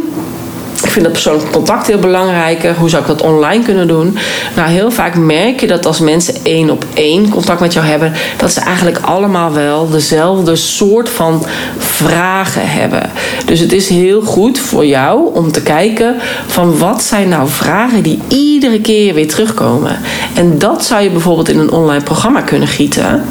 [0.84, 2.68] Ik vind dat persoonlijk contact heel belangrijk.
[2.78, 4.18] Hoe zou ik dat online kunnen doen?
[4.56, 8.14] Nou, heel vaak merk je dat als mensen één op één contact met jou hebben,
[8.38, 11.46] dat ze eigenlijk allemaal wel dezelfde soort van
[11.78, 13.10] vragen hebben.
[13.46, 16.16] Dus het is heel goed voor jou om te kijken
[16.48, 20.00] van wat zijn nou vragen die iedere keer weer terugkomen.
[20.34, 23.24] En dat zou je bijvoorbeeld in een online programma kunnen gieten,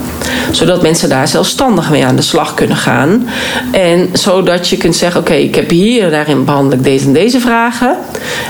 [0.51, 3.29] zodat mensen daar zelfstandig mee aan de slag kunnen gaan.
[3.71, 7.36] En zodat je kunt zeggen: Oké, ik heb hier, daarin behandel ik deze en deze
[7.41, 7.97] vragen.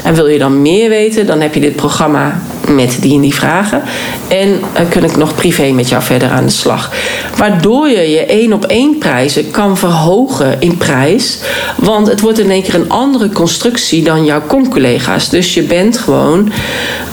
[0.04, 3.34] En wil je dan meer weten, dan heb je dit programma met die en die
[3.34, 3.82] vragen.
[4.28, 6.92] En uh, kun ik nog privé met jou verder aan de slag.
[7.36, 11.38] Waardoor je je één op één prijzen kan verhogen in prijs.
[11.76, 15.28] Want het wordt in één keer een andere constructie dan jouw con-collega's.
[15.28, 16.52] Dus je bent gewoon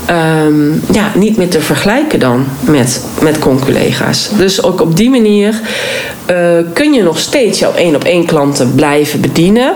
[0.09, 4.29] um, ja, niet meer te vergelijken dan met, met con-collega's.
[4.37, 5.61] Dus ook op die manier
[6.31, 6.37] uh,
[6.73, 9.73] kun je nog steeds jouw één op één klanten blijven bedienen.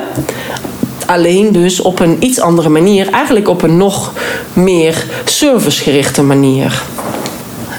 [1.08, 3.12] Alleen dus op een iets andere manier.
[3.12, 4.14] Eigenlijk op een nog
[4.54, 6.82] meer servicegerichte manier.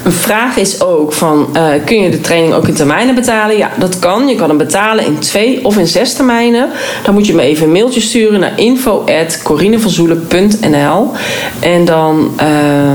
[0.03, 3.57] een vraag is ook van, uh, kun je de training ook in termijnen betalen?
[3.57, 4.27] Ja, dat kan.
[4.27, 6.69] Je kan hem betalen in twee of in zes termijnen.
[7.03, 11.11] Dan moet je me even een mailtje sturen naar info.corinevanzoelen.nl
[11.59, 12.31] En dan...
[12.41, 12.91] Uh,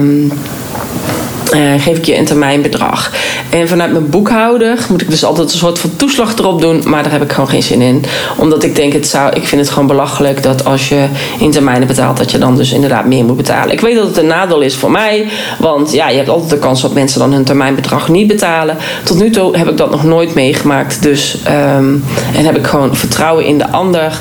[1.55, 3.12] uh, geef ik je een termijnbedrag.
[3.51, 6.82] En vanuit mijn boekhouder moet ik dus altijd een soort van toeslag erop doen.
[6.86, 8.05] Maar daar heb ik gewoon geen zin in.
[8.36, 11.07] Omdat ik denk, het zou, ik vind het gewoon belachelijk dat als je
[11.38, 13.72] in termijnen betaalt, dat je dan dus inderdaad meer moet betalen.
[13.72, 15.26] Ik weet dat het een nadeel is voor mij.
[15.59, 18.76] Want ja, je hebt altijd de kans dat mensen dan hun termijnbedrag niet betalen.
[19.05, 21.03] Tot nu toe heb ik dat nog nooit meegemaakt.
[21.03, 22.05] Dus um,
[22.36, 24.18] en heb ik gewoon vertrouwen in de ander.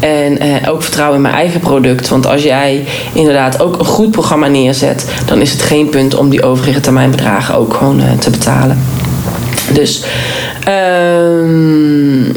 [0.00, 2.08] En uh, ook vertrouwen in mijn eigen product.
[2.08, 6.28] Want als jij inderdaad ook een goed programma neerzet, dan is het geen punt om
[6.28, 8.78] die overige termijnbedragen ook gewoon uh, te betalen.
[9.72, 10.04] Dus.
[10.68, 12.32] Um,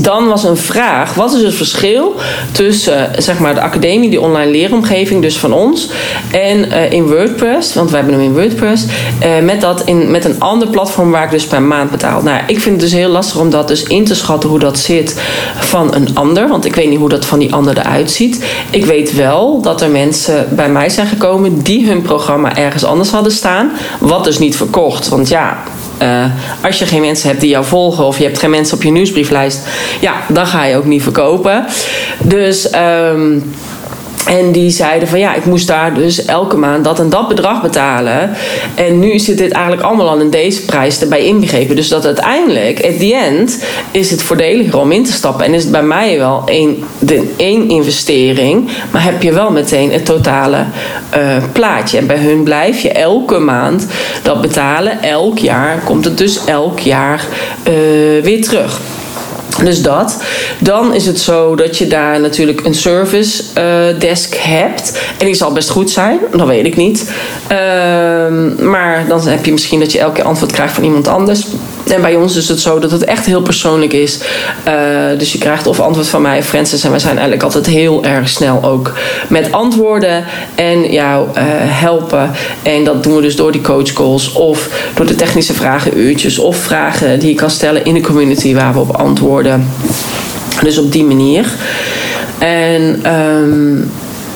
[0.00, 2.14] dan was een vraag: wat is het verschil
[2.52, 5.90] tussen zeg maar, de academie, die online leeromgeving, dus van ons,
[6.30, 10.24] en uh, in WordPress, want wij hebben hem in WordPress, uh, met, dat in, met
[10.24, 12.22] een ander platform waar ik dus per maand betaal.
[12.22, 14.78] Nou, ik vind het dus heel lastig om dat dus in te schatten hoe dat
[14.78, 15.20] zit
[15.58, 18.44] van een ander, want ik weet niet hoe dat van die ander eruit ziet.
[18.70, 23.10] Ik weet wel dat er mensen bij mij zijn gekomen die hun programma ergens anders
[23.10, 23.70] hadden staan,
[24.00, 25.08] wat dus niet verkocht.
[25.08, 25.62] Want ja,
[26.02, 26.24] uh,
[26.62, 28.90] als je geen mensen hebt die jou volgen of je hebt geen mensen op je
[28.90, 29.60] nieuwsbrieflijst,
[30.00, 31.64] ja, dan ga je ook niet verkopen.
[32.22, 32.74] Dus.
[32.74, 33.52] Um,
[34.26, 37.62] en die zeiden van ja, ik moest daar dus elke maand dat en dat bedrag
[37.62, 38.30] betalen.
[38.74, 41.76] En nu zit dit eigenlijk allemaal al in deze prijs erbij ingegeven.
[41.76, 45.44] Dus dat uiteindelijk, at the end, is het voordeliger om in te stappen.
[45.44, 47.34] En is het bij mij wel één, de,
[47.68, 48.68] investering.
[48.90, 50.64] Maar heb je wel meteen het totale
[51.16, 51.98] uh, plaatje.
[51.98, 53.86] En bij hun blijf je elke maand
[54.22, 55.02] dat betalen.
[55.02, 57.24] Elk jaar komt het dus elk jaar
[57.68, 57.74] uh,
[58.22, 58.80] weer terug.
[59.62, 60.22] Dus dat.
[60.58, 65.00] Dan is het zo dat je daar natuurlijk een service uh, desk hebt.
[65.18, 67.12] En die zal best goed zijn, dat weet ik niet.
[67.52, 67.56] Uh,
[68.58, 71.46] maar dan heb je misschien dat je elke keer antwoord krijgt van iemand anders.
[71.92, 74.18] En bij ons is het zo dat het echt heel persoonlijk is.
[74.68, 76.84] Uh, dus je krijgt of antwoord van mij of Francis.
[76.84, 78.92] En wij zijn eigenlijk altijd heel erg snel ook
[79.28, 80.24] met antwoorden
[80.54, 82.30] en jou uh, helpen.
[82.62, 86.38] En dat doen we dus door die coachcalls of door de technische vragen uurtjes.
[86.38, 89.68] Of vragen die je kan stellen in de community waar we op antwoorden.
[90.62, 91.46] Dus op die manier.
[92.38, 93.90] En um,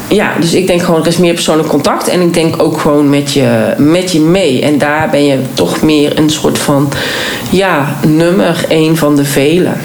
[0.09, 2.09] ja, dus ik denk gewoon, er is meer persoonlijk contact.
[2.09, 4.62] En ik denk ook gewoon met je, met je mee.
[4.62, 6.88] En daar ben je toch meer een soort van,
[7.50, 9.76] ja, nummer één van de velen.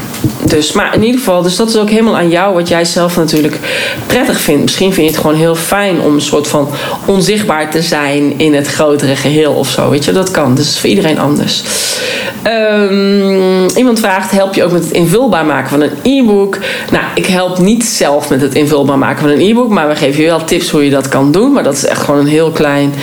[0.46, 3.16] Dus, maar in ieder geval, dus dat is ook helemaal aan jou wat jij zelf
[3.16, 3.60] natuurlijk
[4.08, 4.62] prettig vindt.
[4.62, 6.70] Misschien vind je het gewoon heel fijn om een soort van
[7.06, 9.90] onzichtbaar te zijn in het grotere geheel of zo.
[9.90, 10.56] Weet je, dat kan.
[10.56, 11.64] Dus voor iedereen anders.
[12.48, 16.58] Um, iemand vraagt: help je ook met het invulbaar maken van een e-book?
[16.92, 20.22] Nou, ik help niet zelf met het invulbaar maken van een e-book, maar we geven
[20.22, 21.52] je wel tips hoe je dat kan doen.
[21.52, 22.94] Maar dat is echt gewoon een heel klein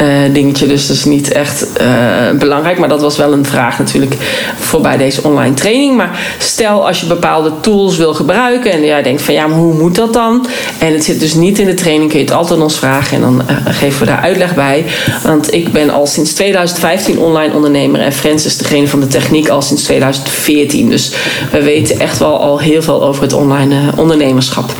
[0.00, 2.78] uh, dingetje, dus dat is niet echt uh, belangrijk.
[2.78, 4.14] Maar dat was wel een vraag natuurlijk
[4.58, 5.96] voor bij deze online training.
[5.96, 9.74] Maar stel als je bepaalde tools wil gebruiken en jij denkt van ja, maar hoe
[9.74, 10.46] moet dat dan?
[10.78, 13.20] En het zit dus niet in de training, kun je het altijd ons vragen en
[13.20, 14.84] dan uh, geven we daar uitleg bij.
[15.22, 19.48] Want ik ben al sinds 2015 online ondernemer en Frans is degene van de techniek
[19.48, 20.90] al sinds 2014.
[20.90, 21.12] Dus
[21.50, 24.74] we weten echt wel al heel veel over het online uh, ondernemerschap.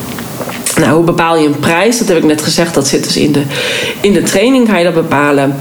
[0.81, 1.99] Nou, hoe bepaal je een prijs?
[1.99, 3.43] Dat heb ik net gezegd, dat zit dus in de,
[4.01, 5.57] in de training, ga je dat bepalen.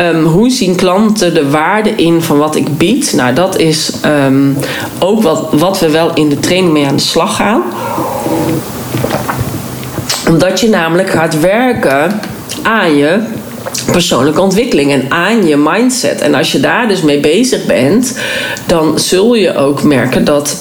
[0.00, 3.12] Um, hoe zien klanten de waarde in van wat ik bied?
[3.16, 3.92] Nou, dat is
[4.26, 4.56] um,
[4.98, 7.62] ook wat, wat we wel in de training mee aan de slag gaan.
[10.28, 12.20] Omdat je namelijk gaat werken
[12.62, 13.20] aan je
[13.92, 16.20] persoonlijke ontwikkeling en aan je mindset.
[16.20, 18.18] En als je daar dus mee bezig bent,
[18.66, 20.56] dan zul je ook merken dat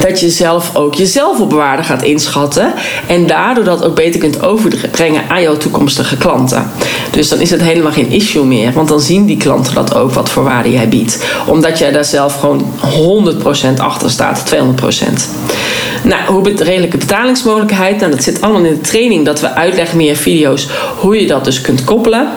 [0.00, 2.72] dat je zelf ook jezelf op waarde gaat inschatten.
[3.06, 6.70] En daardoor dat ook beter kunt overbrengen aan jouw toekomstige klanten.
[7.10, 8.72] Dus dan is het helemaal geen issue meer.
[8.72, 11.24] Want dan zien die klanten dat ook wat voor waarde jij biedt.
[11.46, 12.72] Omdat jij daar zelf gewoon
[13.76, 14.58] 100% achter staat, 200%.
[16.02, 17.98] Nou, hoe redelijke betalingsmogelijkheid.
[17.98, 20.68] Nou, dat zit allemaal in de training dat we uitleggen meer video's
[20.98, 22.28] hoe je dat dus kunt koppelen.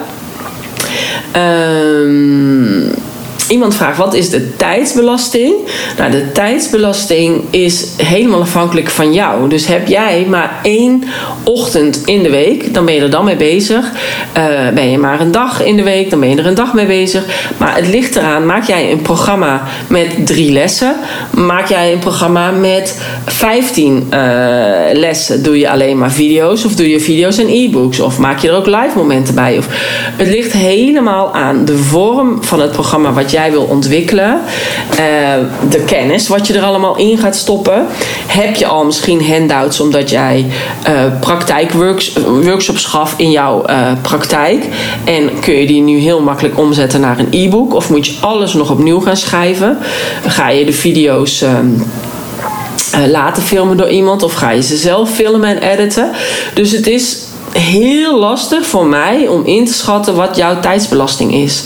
[1.32, 3.09] Ehm.
[3.50, 5.54] Iemand vraagt wat is de tijdsbelasting?
[5.97, 9.50] Nou, de tijdsbelasting is helemaal afhankelijk van jou.
[9.50, 11.04] Dus heb jij maar één
[11.43, 13.91] ochtend in de week, dan ben je er dan mee bezig.
[14.38, 16.74] Uh, ben je maar een dag in de week, dan ben je er een dag
[16.74, 17.26] mee bezig.
[17.58, 20.95] Maar het ligt eraan, maak jij een programma met drie lessen?
[21.32, 24.20] Maak jij een programma met 15 uh,
[24.93, 25.43] lessen?
[25.43, 28.00] Doe je alleen maar video's of doe je video's en e-books?
[28.00, 29.58] Of maak je er ook live momenten bij?
[29.58, 29.68] Of,
[30.18, 34.40] het ligt helemaal aan de vorm van het programma wat jij jij wil ontwikkelen,
[34.90, 34.98] eh,
[35.70, 37.86] de kennis wat je er allemaal in gaat stoppen.
[38.28, 40.46] Heb je al misschien handouts omdat jij
[40.88, 43.66] uh, praktijkworkshops gaf in jouw
[44.02, 44.66] praktijk
[45.04, 48.54] en kun je die nu heel makkelijk omzetten naar een e-book of moet je alles
[48.54, 49.78] nog opnieuw gaan schrijven?
[50.28, 51.42] Ga je de video's.
[51.42, 51.68] Ehm,
[53.08, 56.12] laten filmen door iemand of ga je ze zelf filmen en editen.
[56.54, 57.18] Dus het is
[57.52, 61.64] heel lastig voor mij om in te schatten wat jouw tijdsbelasting is.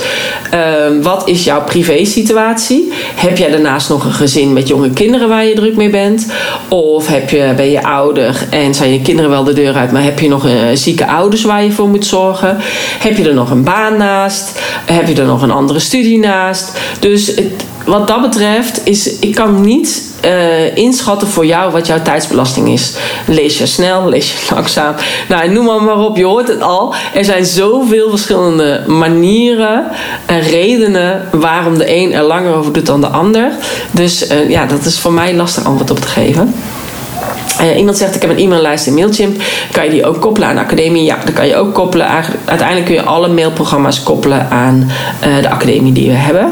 [0.53, 0.59] Uh,
[1.01, 2.91] wat is jouw privésituatie?
[3.15, 6.31] Heb jij daarnaast nog een gezin met jonge kinderen waar je druk mee bent?
[6.67, 10.03] Of heb je, ben je ouder en zijn je kinderen wel de deur uit, maar
[10.03, 12.57] heb je nog uh, zieke ouders waar je voor moet zorgen?
[12.99, 14.59] Heb je er nog een baan naast?
[14.85, 16.79] Heb je er nog een andere studie naast?
[16.99, 17.33] Dus
[17.85, 22.95] wat dat betreft is, ik kan niet uh, inschatten voor jou wat jouw tijdsbelasting is.
[23.27, 24.95] Lees je snel, lees je langzaam.
[25.29, 26.93] Nou, noem maar, maar op, je hoort het al.
[27.13, 29.85] Er zijn zoveel verschillende manieren
[30.25, 33.51] en redenen waarom de een er langer over doet dan de ander.
[33.91, 36.53] Dus uh, ja, dat is voor mij lastig antwoord op te geven.
[37.61, 39.41] Uh, iemand zegt, ik heb een e-maillijst in Mailchimp.
[39.71, 41.03] Kan je die ook koppelen aan de academie?
[41.03, 42.07] Ja, dat kan je ook koppelen.
[42.45, 44.91] Uiteindelijk kun je alle mailprogramma's koppelen aan
[45.27, 46.51] uh, de academie die we hebben.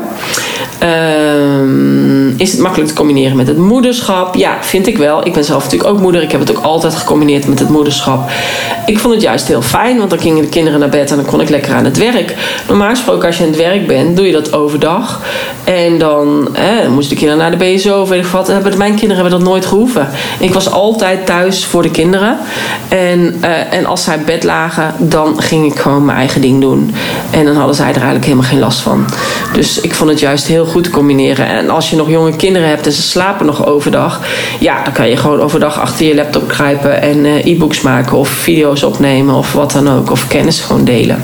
[0.82, 4.36] Ehm, is het makkelijk te combineren met het moederschap?
[4.36, 5.26] Ja, vind ik wel.
[5.26, 6.22] Ik ben zelf natuurlijk ook moeder.
[6.22, 8.30] Ik heb het ook altijd gecombineerd met het moederschap.
[8.86, 11.26] Ik vond het juist heel fijn, want dan gingen de kinderen naar bed en dan
[11.26, 12.36] kon ik lekker aan het werk.
[12.68, 15.22] Normaal gesproken, als je aan het werk bent, doe je dat overdag.
[15.64, 18.78] En dan, hè, dan moesten de kinderen naar de BSO of weet ik wat.
[18.78, 20.10] Mijn kinderen hebben dat nooit gehoeven.
[20.40, 22.38] Ik was altijd thuis voor de kinderen.
[22.90, 26.94] En, uh, en als zij bed lagen, dan ging ik gewoon mijn eigen ding doen.
[27.30, 29.06] En dan hadden zij er eigenlijk helemaal geen last van.
[29.54, 31.48] Dus ik vond het juist heel goed te combineren.
[31.48, 34.20] En als je nog jonge kinderen hebt en ze slapen nog overdag,
[34.60, 38.30] ja, dan kan je gewoon overdag achter je laptop kruipen en uh, e-books maken of
[38.30, 40.12] video's opnemen of wat dan ook.
[40.12, 41.24] Of kennis gewoon delen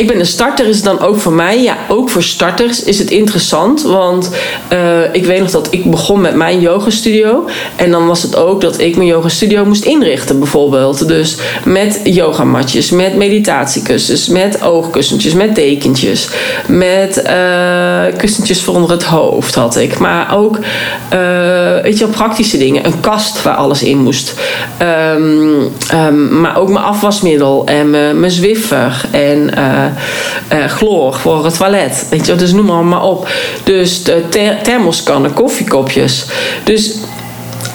[0.00, 1.62] ik ben een starter, is het dan ook voor mij?
[1.62, 3.82] Ja, ook voor starters is het interessant.
[3.82, 4.30] Want
[4.72, 7.48] uh, ik weet nog dat ik begon met mijn yoga studio.
[7.76, 11.08] En dan was het ook dat ik mijn yoga studio moest inrichten, bijvoorbeeld.
[11.08, 16.28] Dus met yogamatjes, met meditatiekussens, met oogkussentjes, met dekentjes.
[16.66, 19.98] Met uh, kussentjes voor onder het hoofd had ik.
[19.98, 22.86] Maar ook, uh, weet je wel, praktische dingen.
[22.86, 24.34] Een kast waar alles in moest.
[25.14, 29.50] Um, um, maar ook mijn afwasmiddel en mijn, mijn Zwiffer en
[30.68, 32.06] chloor voor het toilet.
[32.10, 33.28] Weet je, dus noem maar, op.
[33.64, 34.24] Dus de
[34.62, 36.26] thermoskannen, koffiekopjes.
[36.64, 36.96] Dus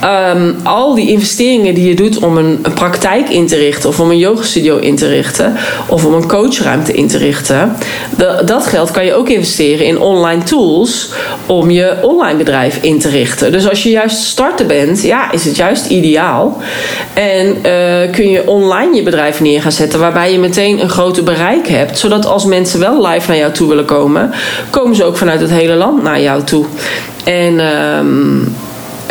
[0.04, 4.10] um, al die investeringen die je doet om een, praktijk in te richten, of om
[4.10, 5.56] een yogastudio in te richten,
[5.88, 7.76] of om een coachruimte in te richten,
[8.44, 11.12] dat geld kan je ook investeren in online tools
[11.46, 13.52] om je online bedrijf in te richten.
[13.52, 16.60] Dus als je juist starter bent, ja, is het juist ideaal.
[17.14, 21.22] En uh, kun je online je bedrijf neer gaan zetten, waarbij je meteen een groter
[21.22, 24.32] bereik hebt, zodat als mensen wel live naar jou toe willen komen,
[24.70, 26.64] komen ze ook vanuit het hele land naar jou toe.
[27.24, 28.54] En um,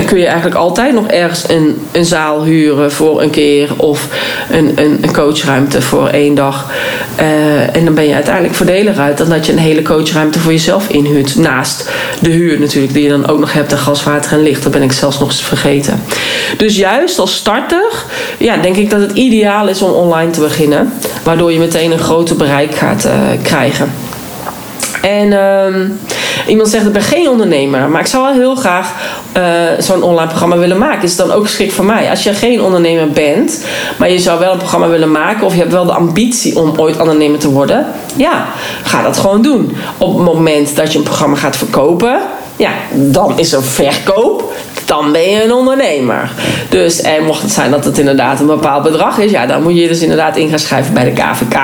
[0.06, 4.08] kun je eigenlijk altijd nog ergens een, een zaal huren voor een keer of
[4.52, 6.72] een, een, een coachruimte voor één dag.
[7.20, 10.52] Uh, en dan ben je uiteindelijk voordeliger uit dan dat je een hele coachruimte voor
[10.52, 11.36] jezelf inhuurt.
[11.36, 11.90] Naast
[12.22, 14.64] de huur natuurlijk, die je dan ook nog hebt en gas, water en licht.
[14.64, 16.04] Dat ben ik zelfs nog eens vergeten.
[16.58, 18.04] Dus juist als starter,
[18.38, 20.94] ja, denk ik dat het ideaal is om online te beginnen.
[21.24, 23.12] Waardoor je meteen een groter bereik gaat uh,
[23.44, 23.92] krijgen.
[25.02, 28.94] En uh, iemand zegt, ik ben geen ondernemer, maar ik zou wel heel graag
[29.38, 29.44] uh,
[29.80, 31.04] zo'n online programma willen maken.
[31.04, 32.10] Is het dan ook geschikt voor mij?
[32.10, 33.66] Als je geen ondernemer bent,
[33.98, 35.46] maar je zou wel een programma willen maken...
[35.46, 37.86] of je hebt wel de ambitie om ooit ondernemer te worden...
[38.16, 38.46] ja,
[38.84, 39.76] ga dat gewoon doen.
[39.98, 42.22] Op het moment dat je een programma gaat verkopen...
[42.56, 44.54] ja, dan is er verkoop
[44.86, 46.32] dan ben je een ondernemer.
[46.70, 49.78] Dus en mocht het zijn dat het inderdaad een bepaald bedrag is, ja, dan moet
[49.78, 51.58] je dus inderdaad in gaan schrijven bij de KVK.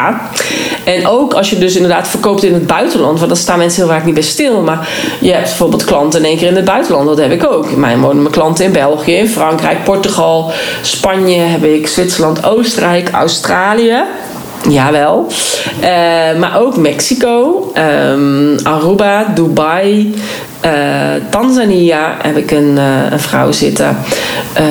[0.84, 3.92] En ook als je dus inderdaad verkoopt in het buitenland, want dan staan mensen heel
[3.92, 4.62] vaak niet bij stil.
[4.62, 4.90] Maar
[5.20, 7.76] je hebt bijvoorbeeld klanten in één keer in het buitenland, dat heb ik ook.
[7.76, 14.04] Mijn wonen mijn klanten in België, in Frankrijk, Portugal, Spanje heb ik, Zwitserland, Oostenrijk, Australië.
[14.70, 15.28] Jawel.
[15.80, 15.88] Uh,
[16.40, 20.14] maar ook Mexico, um, Aruba, Dubai,
[20.66, 20.72] uh,
[21.30, 23.98] Tanzania heb ik een, uh, een vrouw zitten.
[24.60, 24.64] Uh,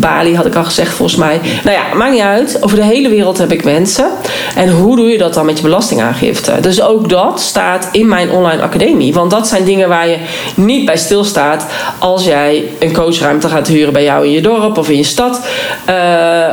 [0.00, 1.40] Bali had ik al gezegd volgens mij.
[1.64, 2.58] Nou ja, maakt niet uit.
[2.60, 4.08] Over de hele wereld heb ik mensen.
[4.54, 6.52] En hoe doe je dat dan met je belastingaangifte?
[6.60, 9.14] Dus ook dat staat in mijn online academie.
[9.14, 10.18] Want dat zijn dingen waar je
[10.54, 11.66] niet bij stilstaat
[11.98, 15.40] als jij een coachruimte gaat huren bij jou in je dorp of in je stad.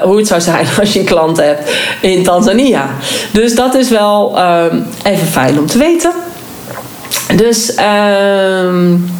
[0.03, 1.71] hoe het zou zijn als je een klant hebt
[2.01, 2.32] in Tanzania.
[3.31, 4.37] Dus dat is wel
[5.03, 6.11] even fijn om te weten.
[7.35, 9.11] Dus, um,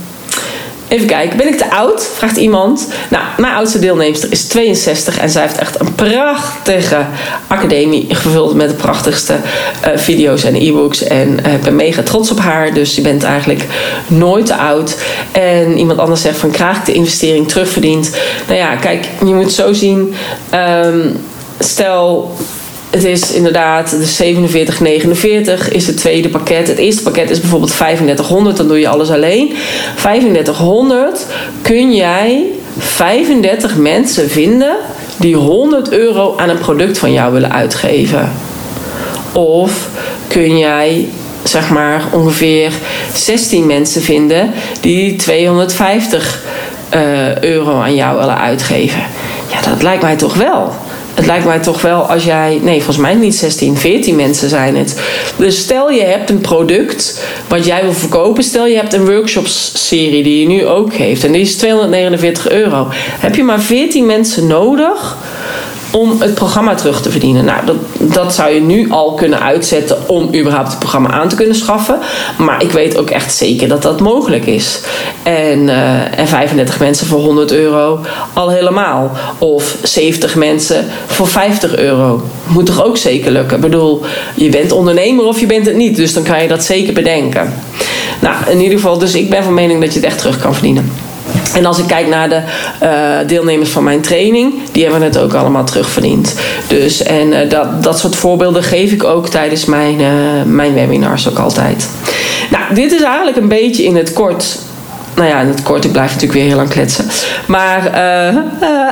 [0.93, 2.09] Even kijken, ben ik te oud?
[2.16, 2.88] Vraagt iemand.
[3.09, 7.05] Nou, mijn oudste deelnemster is 62 en zij heeft echt een prachtige
[7.47, 11.03] academie gevuld met de prachtigste uh, video's en e-books.
[11.03, 13.66] En uh, ik ben mega trots op haar, dus je bent eigenlijk
[14.07, 14.97] nooit te oud.
[15.32, 18.18] En iemand anders zegt van krijg ik de investering terugverdiend?
[18.47, 20.14] Nou ja, kijk, je moet zo zien.
[20.86, 21.24] Um,
[21.59, 22.36] stel
[22.94, 26.68] het is inderdaad de 4749 is het tweede pakket.
[26.68, 29.54] Het eerste pakket is bijvoorbeeld 3500, dan doe je alles alleen.
[29.96, 31.26] 3500
[31.62, 32.46] kun jij
[32.78, 34.76] 35 mensen vinden
[35.18, 38.32] die 100 euro aan een product van jou willen uitgeven.
[39.32, 39.89] Of
[40.28, 41.10] kun jij
[41.44, 42.72] zeg maar ongeveer
[43.16, 46.44] 16 mensen vinden die 250
[46.96, 49.02] uh, euro aan jou willen uitgeven.
[49.52, 50.74] Ja, dat lijkt mij toch wel
[51.14, 52.59] het lijkt mij toch wel als jij.
[52.61, 55.01] Nee, volgens mij niet 16, 14 mensen zijn het.
[55.38, 58.43] Dus stel je hebt een product wat jij wil verkopen.
[58.43, 61.24] Stel je hebt een workshop-serie die je nu ook geeft.
[61.24, 62.88] En die is 249 euro.
[63.20, 65.18] Heb je maar 14 mensen nodig
[65.94, 67.46] om het programma terug te verdienen.
[67.46, 67.60] Nou,
[68.00, 72.00] dat, zou je nu al kunnen uitzetten om überhaupt het programma aan te kunnen schaffen.
[72.38, 74.82] Maar ik weet ook echt zeker dat dat mogelijk is.
[75.24, 78.00] En, uh, en 35 mensen voor 100 euro
[78.34, 79.12] al helemaal.
[79.38, 82.22] Of 70 mensen voor 50 euro.
[82.48, 83.56] Moet toch ook zeker lukken?
[83.56, 84.02] Ik bedoel,
[84.36, 85.96] je bent ondernemer of je bent het niet.
[85.96, 87.54] Dus dan kan je dat zeker bedenken.
[88.22, 90.54] Nou, in ieder geval, dus ik ben van mening dat je het echt terug kan
[90.54, 90.91] verdienen.
[91.56, 92.42] En als ik kijk naar de
[92.84, 96.36] uh, deelnemers van mijn training, die hebben het ook allemaal terugverdiend.
[96.68, 100.08] Dus en uh, dat, dat soort voorbeelden geef ik ook tijdens mijn, uh,
[100.46, 101.90] mijn webinars ook altijd.
[102.52, 104.58] Nou, dit is eigenlijk een beetje in het kort
[105.16, 107.06] nou ja, in het kort, ik blijf natuurlijk weer heel lang kletsen.
[107.46, 107.90] Maar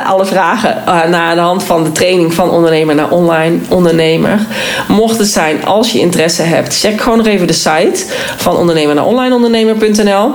[0.05, 4.39] alle vragen naar de hand van de training van ondernemer naar online ondernemer.
[4.87, 8.05] Mocht het zijn, als je interesse hebt, check gewoon nog even de site
[8.37, 10.33] van ondernemer naar onlineondernemer.nl.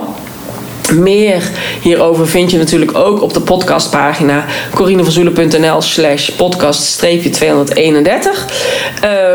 [0.94, 6.34] Meer hierover vind je natuurlijk ook op de podcastpagina corinevanzoelen.nl slash podcast-231.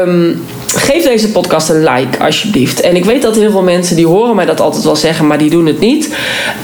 [0.05, 0.45] Um,
[0.77, 2.81] geef deze podcast een like alsjeblieft.
[2.81, 5.37] En ik weet dat heel veel mensen die horen mij dat altijd wel zeggen, maar
[5.37, 6.15] die doen het niet.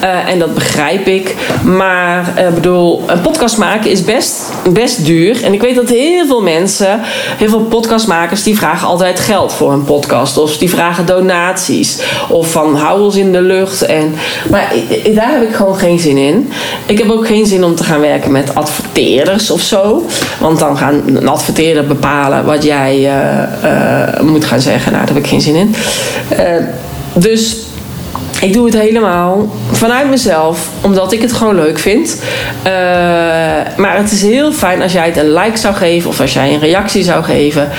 [0.04, 1.36] Uh, en dat begrijp ik.
[1.64, 5.44] Maar uh, bedoel, een podcast maken is best, best duur.
[5.44, 7.00] En ik weet dat heel veel mensen,
[7.38, 10.38] heel veel podcastmakers, die vragen altijd geld voor een podcast.
[10.38, 12.02] Of die vragen donaties.
[12.30, 13.82] Of van hou in de lucht.
[13.82, 14.16] En,
[14.50, 14.74] maar
[15.14, 16.52] daar heb ik gewoon geen zin in.
[16.86, 20.06] Ik heb ook geen zin om te gaan werken met adverteerders of zo.
[20.40, 23.00] Want dan gaan een adverteerder bepalen wat jij.
[23.64, 24.92] Uh, moet gaan zeggen.
[24.92, 25.76] Nou, daar heb ik geen zin in.
[26.32, 26.38] Uh,
[27.14, 27.58] dus
[28.42, 32.22] ik doe het helemaal vanuit mezelf, omdat ik het gewoon leuk vind.
[32.58, 32.72] Uh,
[33.78, 36.54] maar het is heel fijn als jij het een like zou geven of als jij
[36.54, 37.70] een reactie zou geven.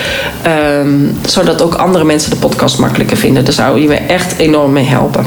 [0.80, 3.44] Um, zodat ook andere mensen de podcast makkelijker vinden.
[3.44, 5.26] Daar zou je me echt enorm mee helpen.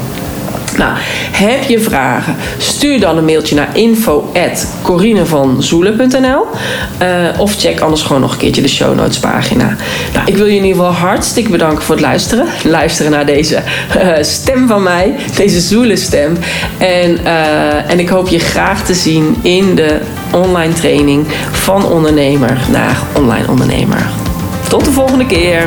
[0.76, 0.92] Nou,
[1.32, 2.36] heb je vragen?
[2.58, 6.46] Stuur dan een mailtje naar info.corinevanzoelen.nl
[7.02, 9.76] uh, of check anders gewoon nog een keertje de show notes pagina.
[10.12, 12.46] Nou, ik wil je in ieder geval hartstikke bedanken voor het luisteren.
[12.64, 13.62] Luisteren naar deze
[13.96, 16.36] uh, stem van mij, deze zoelenstem.
[16.78, 19.98] En, uh, en ik hoop je graag te zien in de
[20.32, 24.10] online training van ondernemer naar online ondernemer.
[24.68, 25.66] Tot de volgende keer.